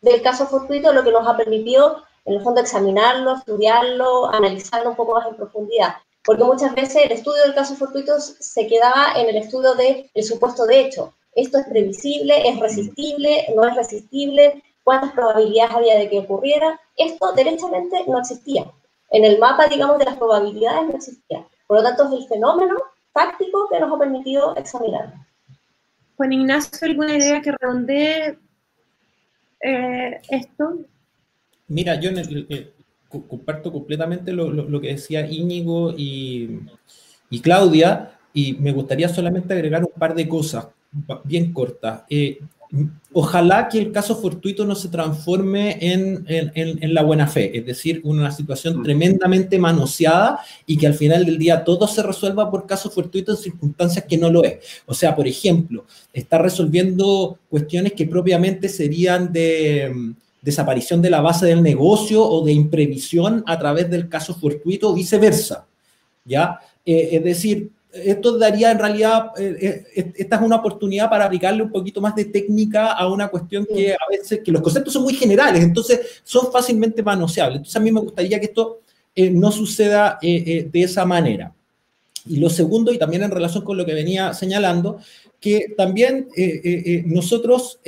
[0.00, 4.96] del caso fortuito, lo que nos ha permitido en el fondo examinarlo, estudiarlo, analizarlo un
[4.96, 5.94] poco más en profundidad.
[6.24, 10.66] Porque muchas veces el estudio del caso fortuito se quedaba en el estudio del supuesto
[10.66, 11.14] de hecho.
[11.36, 16.80] Esto es previsible, es resistible, no es resistible, cuántas probabilidades había de que ocurriera.
[16.96, 18.64] Esto derechamente no existía.
[19.10, 21.46] En el mapa, digamos, de las probabilidades no existía.
[21.68, 22.74] Por lo tanto, es el fenómeno
[23.12, 25.14] fáctico que nos ha permitido examinar.
[26.16, 28.38] Juan Ignacio, ¿alguna idea que redondee
[29.60, 30.78] eh, esto?
[31.68, 32.72] Mira, yo eh,
[33.08, 36.60] comparto completamente lo, que decía Íñigo y,
[37.42, 40.68] Claudia, y me gustaría solamente agregar un par de cosas
[41.24, 42.02] bien cortas.
[42.08, 42.38] Eh,
[43.12, 48.30] ojalá que el caso fortuito no se transforme en, la buena fe, es decir, una
[48.30, 48.82] situación mm.
[48.82, 53.38] tremendamente manoseada y que al final del día todo se resuelva por caso fortuito en
[53.38, 54.58] circunstancias que no lo es.
[54.86, 60.14] O sea, por ejemplo, está resolviendo cuestiones que propiamente serían de
[60.46, 64.94] desaparición de la base del negocio o de imprevisión a través del caso fortuito o
[64.94, 65.66] viceversa.
[66.24, 66.60] ¿Ya?
[66.84, 67.70] Eh, es decir,
[68.04, 72.14] esto daría en realidad, eh, eh, esta es una oportunidad para aplicarle un poquito más
[72.14, 76.20] de técnica a una cuestión que a veces, que los conceptos son muy generales, entonces
[76.22, 77.58] son fácilmente manoseables.
[77.58, 78.80] Entonces a mí me gustaría que esto
[79.14, 81.52] eh, no suceda de esa manera.
[82.28, 84.98] Y lo segundo, y también en relación con lo que venía señalando,
[85.40, 86.28] que también
[87.04, 87.78] nosotros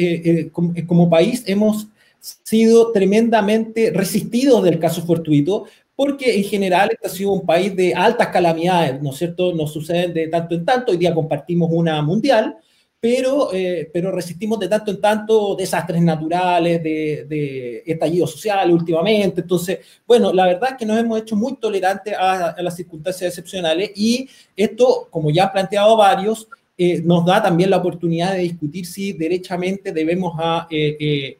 [0.52, 1.88] como, como país hemos
[2.21, 5.64] sido tremendamente resistidos del caso fortuito,
[5.95, 9.53] porque en general este ha sido un país de altas calamidades, ¿no es cierto?
[9.53, 12.57] Nos suceden de tanto en tanto, hoy día compartimos una mundial,
[13.01, 19.41] pero, eh, pero resistimos de tanto en tanto desastres naturales, de, de estallido social últimamente.
[19.41, 23.93] Entonces, bueno, la verdad es que nos hemos hecho muy tolerantes a, las circunstancias excepcionales
[23.95, 28.87] y esto, como ya han planteado varios, eh, nos da también la oportunidad de discutir
[28.87, 31.39] si derechamente debemos a, eh,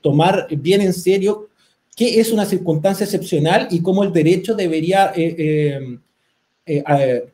[0.00, 1.48] tomar bien en serio
[1.98, 5.98] qué es una circunstancia excepcional y cómo el derecho debería eh, eh,
[6.64, 7.32] eh,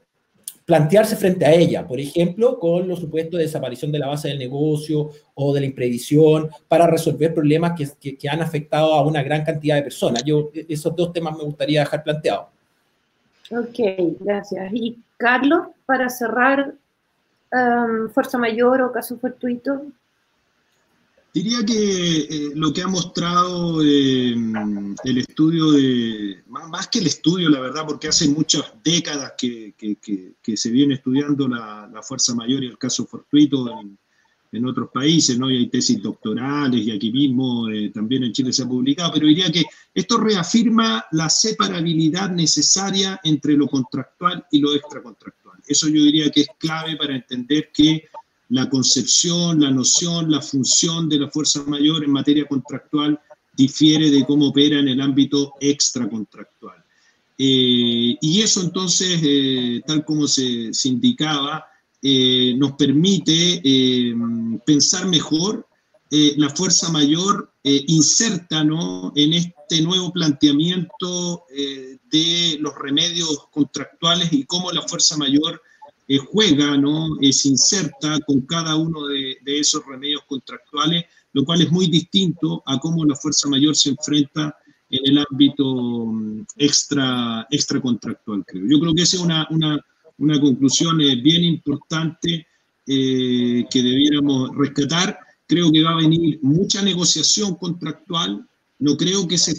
[0.65, 4.39] plantearse frente a ella, por ejemplo, con los supuestos de desaparición de la base del
[4.39, 9.77] negocio o de la imprevisión, para resolver problemas que, han afectado a una gran cantidad
[9.77, 10.25] de personas.
[10.25, 12.47] Yo, esos dos temas me gustaría dejar planteados.
[13.51, 14.73] Ok, gracias.
[14.73, 16.73] Y Carlos, para cerrar,
[17.53, 19.83] um, fuerza mayor o caso fortuito.
[21.35, 24.37] Diría que eh, lo que ha mostrado eh,
[25.05, 29.75] el estudio de, más, que el estudio, la verdad, porque hace muchas décadas que,
[30.55, 33.69] se viene estudiando la, fuerza mayor y el caso fortuito
[34.53, 35.51] en, otros países, ¿no?
[35.51, 39.27] Y hay tesis doctorales y aquí mismo eh, también en Chile se ha publicado, pero
[39.27, 45.59] diría que esto reafirma la separabilidad necesaria entre lo contractual y lo extracontractual.
[45.67, 48.05] Eso yo diría que es clave para entender que
[48.51, 53.19] la concepción, la noción, la función de la fuerza mayor en materia contractual
[53.57, 56.85] difiere de cómo opera en el ámbito extracontractual.
[57.39, 61.67] Eh, y eso entonces, eh, tal como se, indicaba,
[62.03, 63.63] eh, nos permite
[64.67, 65.67] pensar mejor
[66.11, 69.13] la fuerza mayor inserta ¿no?
[69.17, 75.61] en este nuevo planteamiento de los remedios contractuales y cómo la fuerza mayor
[76.07, 77.19] eh, juega, ¿no?
[77.21, 82.63] Eh, se inserta con cada uno de, esos remedios contractuales, lo cual es muy distinto
[82.67, 84.55] a cómo la fuerza mayor se enfrenta
[84.91, 88.67] en el ámbito mm, extra, extra contractual, creo.
[88.69, 89.81] Yo creo que esa es una, una,
[90.19, 92.47] una conclusión eh, bien importante
[92.87, 95.19] que debiéramos rescatar.
[95.47, 98.47] Creo que va a venir mucha negociación contractual.
[98.79, 99.55] No creo que se,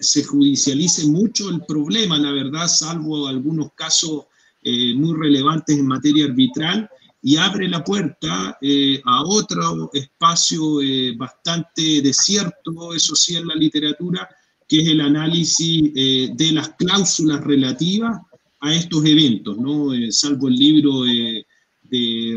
[0.00, 4.26] se judicialice mucho el problema, la verdad, salvo algunos casos
[4.68, 6.90] eh, muy relevantes en materia arbitral
[7.22, 13.54] y abre la puerta eh, a otro espacio eh, bastante desierto, eso sí, en la
[13.54, 14.28] literatura,
[14.66, 18.18] que es el análisis de las cláusulas relativas
[18.58, 19.90] a estos eventos, ¿no?
[20.10, 21.46] salvo el libro de,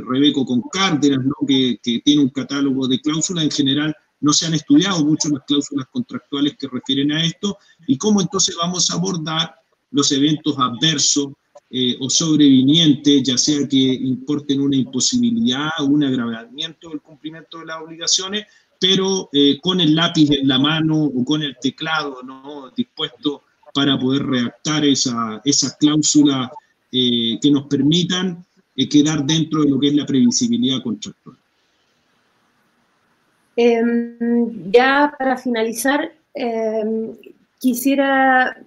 [0.08, 1.48] Rebeco con Cárdenas, ¿no?
[1.48, 5.44] que, que tiene un catálogo de cláusulas, en general no se han estudiado mucho las
[5.48, 7.58] cláusulas contractuales que refieren a esto,
[7.88, 9.56] y cómo entonces vamos a abordar
[9.90, 11.30] los eventos adversos
[11.72, 17.68] eh, o sobreviniente, ya sea que importen una imposibilidad o un agravamiento del cumplimiento de
[17.68, 18.48] las obligaciones,
[18.80, 22.24] pero eh, con el lápiz en la mano o con el teclado
[22.76, 26.50] dispuesto para poder redactar esa, esas cláusulas
[26.92, 28.44] eh, que nos permitan
[28.90, 31.36] quedar dentro de lo que es la previsibilidad contractual.
[33.58, 37.12] Em, ya para finalizar, em,
[37.60, 38.58] quisiera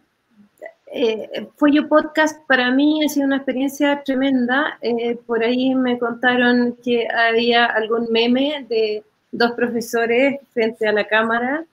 [0.94, 4.78] eh, Follo Podcast para mí ha sido una experiencia tremenda.
[4.82, 11.08] Eh, por ahí me contaron que había algún meme de dos profesores frente a la
[11.08, 11.64] cámara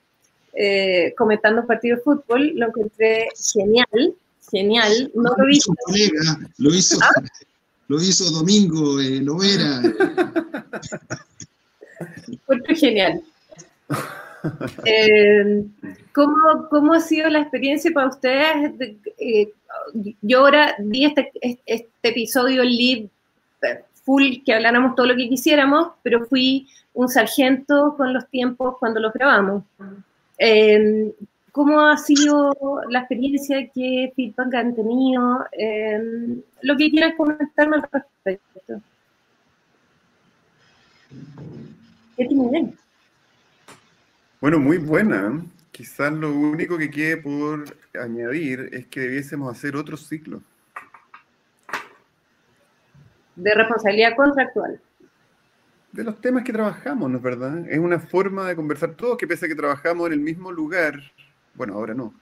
[0.54, 2.54] eh, comentando partido de fútbol.
[2.56, 4.16] Lo encontré genial,
[4.50, 5.12] genial.
[5.14, 5.74] No lo, hizo
[6.58, 7.22] lo hizo, ¿Ah?
[7.88, 9.22] lo hizo Domingo eh.
[12.46, 13.22] Fue genial.
[14.86, 15.66] Eh,
[16.14, 18.74] ¿cómo, ¿cómo, ha sido la experiencia para ustedes?
[19.18, 19.52] Eh,
[20.22, 21.32] yo ahora di este,
[21.66, 23.10] este episodio live
[24.04, 29.00] full que habláramos todo lo que quisiéramos, pero fui un sargento con los tiempos cuando
[29.00, 29.64] los grabamos.
[30.38, 31.14] Eh,
[31.52, 32.54] ¿Cómo ha sido
[32.90, 33.70] la experiencia?
[33.74, 35.46] ¿Qué feedback han tenido?
[36.62, 38.82] lo que quieras comentarme al respecto.
[42.16, 42.79] ¿Qué tienen?
[44.42, 45.46] Bueno, muy buena.
[45.72, 50.42] Quizás lo único que quede por añadir es que debiésemos hacer otro ciclo.
[53.36, 54.82] De responsabilidad contractual.
[55.92, 57.68] De los temas que trabajamos, ¿no es verdad?
[57.70, 61.02] Es una forma de conversar todos, que pese a que trabajamos en el mismo lugar,
[61.56, 62.14] bueno, ahora no,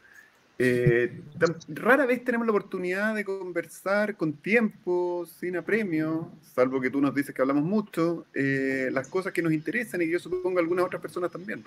[0.60, 1.22] eh,
[1.68, 7.14] rara vez tenemos la oportunidad de conversar con tiempo, sin apremio, salvo que tú nos
[7.14, 10.86] dices que hablamos mucho, eh, las cosas que nos interesan y que yo supongo algunas
[10.86, 11.64] otras personas también.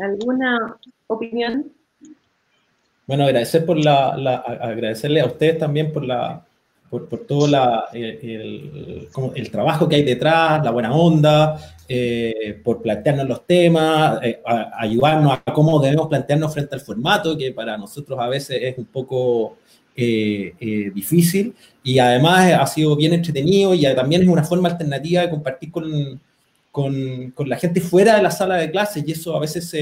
[0.00, 0.76] ¿Alguna
[1.06, 1.72] opinión?
[3.06, 6.44] Bueno, agradecer por la, agradecerle a ustedes también por la
[6.90, 11.56] por, todo la, el, trabajo que hay detrás, la buena onda,
[11.88, 14.42] eh, por plantearnos los temas, eh,
[14.76, 18.86] ayudarnos a cómo debemos plantearnos frente al formato, que para nosotros a veces es un
[18.86, 19.56] poco
[19.94, 25.30] eh, difícil y además ha sido bien entretenido y también es una forma alternativa de
[25.30, 26.20] compartir con,
[26.70, 29.72] con, con, la gente fuera de la sala de clases y eso a veces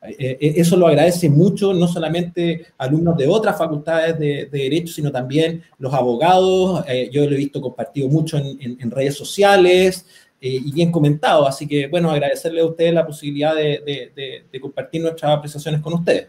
[0.00, 5.10] eh, eh, eso lo agradece mucho, no solamente alumnos de otras facultades de, Derecho, sino
[5.10, 6.84] también los abogados.
[6.88, 10.06] Eh, yo lo he visto compartido mucho en, en, redes sociales
[10.40, 11.46] y bien comentado.
[11.48, 16.28] Así que, bueno, agradecerle a ustedes la posibilidad de, de, compartir nuestras apreciaciones con ustedes.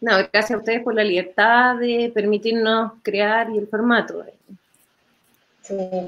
[0.00, 4.22] No, gracias a ustedes por la libertad de permitirnos crear y el formato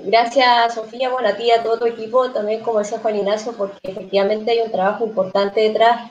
[0.04, 3.52] gracias, Sofía, bueno, a ti y a todo tu equipo, también como decía Juan Ignacio,
[3.56, 6.10] porque efectivamente hay un trabajo importante detrás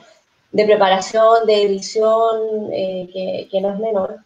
[0.52, 4.18] de preparación, de edición, eh, que, no es menor.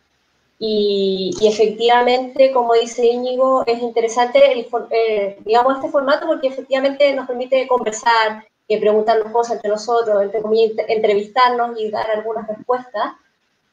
[0.60, 7.28] Y, efectivamente, como dice Íñigo, es interesante, el, eh, digamos, este formato porque efectivamente nos
[7.28, 10.42] permite conversar, que preguntarnos cosas entre nosotros, entre,
[10.88, 13.14] entrevistarnos y dar algunas respuestas.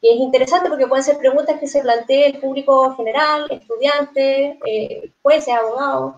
[0.01, 5.11] Y es interesante porque pueden ser preguntas que se plantee el público general, estudiantes, eh,
[5.21, 6.15] jueces, abogados.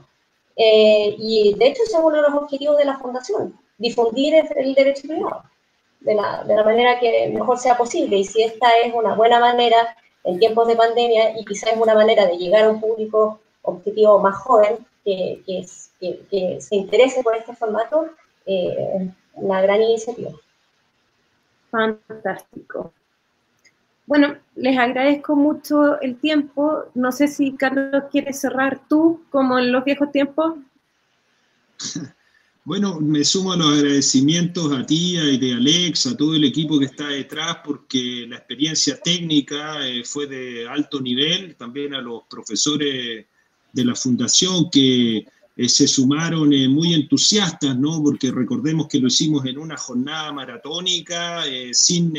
[0.55, 4.73] Eh, y de hecho, ese es uno de los objetivos de la Fundación, difundir el,
[4.73, 5.43] derecho privado
[5.99, 8.17] de la, de la, manera que mejor sea posible.
[8.17, 11.95] Y si esta es una buena manera en tiempos de pandemia y quizás es una
[11.95, 15.65] manera de llegar a un público objetivo más joven que, que,
[16.29, 18.09] que, se interese por este formato,
[18.45, 20.31] eh, una gran iniciativa.
[21.69, 22.93] Fantástico.
[24.05, 26.85] Bueno, les agradezco mucho el tiempo.
[26.93, 30.55] No sé si Carlos quiere cerrar tú, como en los viejos tiempos.
[32.65, 36.79] Bueno, me sumo a los agradecimientos a ti, y de Alex, a todo el equipo
[36.79, 42.23] que está detrás, porque la experiencia técnica eh, fue de alto nivel, también a los
[42.29, 43.25] profesores
[43.73, 45.27] de la fundación que
[45.57, 48.01] eh, se sumaron eh, muy entusiastas, ¿no?
[48.01, 51.43] Porque recordemos que lo hicimos en una jornada maratónica,
[51.73, 52.13] sin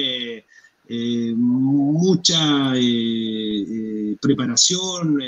[0.86, 5.18] eh, mucha eh, eh, preparación,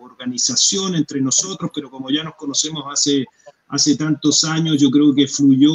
[0.00, 3.24] organización entre nosotros, pero como ya nos conocemos hace,
[3.68, 5.72] hace tantos años, yo creo que fluyó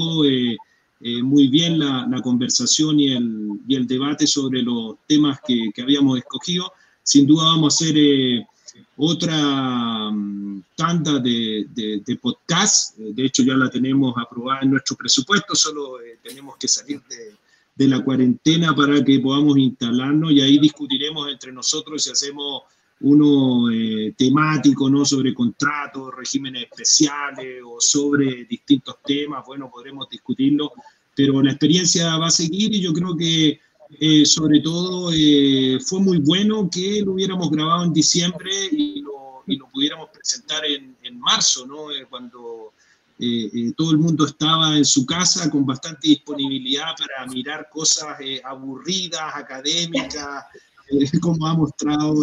[1.24, 6.18] muy bien la, conversación y el, y el, debate sobre los temas que, que, habíamos
[6.18, 6.74] escogido.
[7.04, 8.46] Sin duda vamos a hacer
[8.98, 14.96] otra mm, tanda de, de, de, podcast, de hecho ya la tenemos aprobada en nuestro
[14.98, 17.41] presupuesto, solo tenemos que salir de
[17.76, 22.64] de la cuarentena para que podamos instalarnos y ahí discutiremos entre nosotros si hacemos
[23.02, 25.06] uno eh, temático, ¿no?
[25.06, 30.72] Sobre contratos, regímenes especiales o sobre distintos temas, bueno, podremos discutirlo,
[31.16, 33.60] pero la experiencia va a seguir y yo creo que
[34.00, 39.44] eh, sobre todo eh, fue muy bueno que lo hubiéramos grabado en diciembre y lo,
[39.48, 41.88] y pudiéramos presentar en, en marzo, ¿no?
[42.10, 42.74] cuando
[43.24, 48.20] eh, eh, todo el mundo estaba en su casa con bastante disponibilidad para mirar cosas
[48.20, 50.44] eh, aburridas, académicas,
[51.22, 52.16] como ha mostrado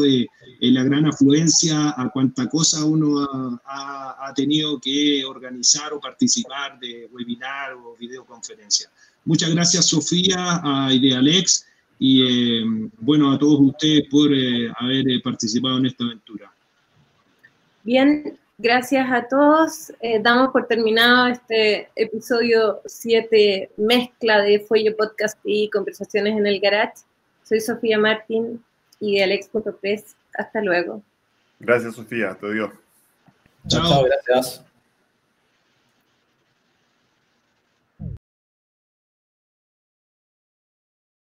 [0.61, 7.75] la gran afluencia a cuánta cosa uno ha, tenido que organizar o participar de webinar
[7.75, 8.91] o videoconferencia.
[9.25, 10.61] Muchas gracias Sofía
[10.91, 11.65] y de Alex
[11.99, 12.63] y
[12.99, 14.31] bueno a todos ustedes por
[14.79, 16.53] haber participado en esta aventura.
[17.85, 19.93] Bien, gracias a todos.
[20.21, 27.05] damos por terminado este episodio 7, mezcla de Fuelle Podcast y Conversaciones en el Garage.
[27.45, 28.63] Soy Sofía Martín
[29.01, 30.17] y de Alex.press.
[30.35, 31.03] Hasta luego.
[31.61, 32.37] Gracias, Sofía.
[32.39, 32.73] Te dio.
[33.69, 34.65] Chao, gracias.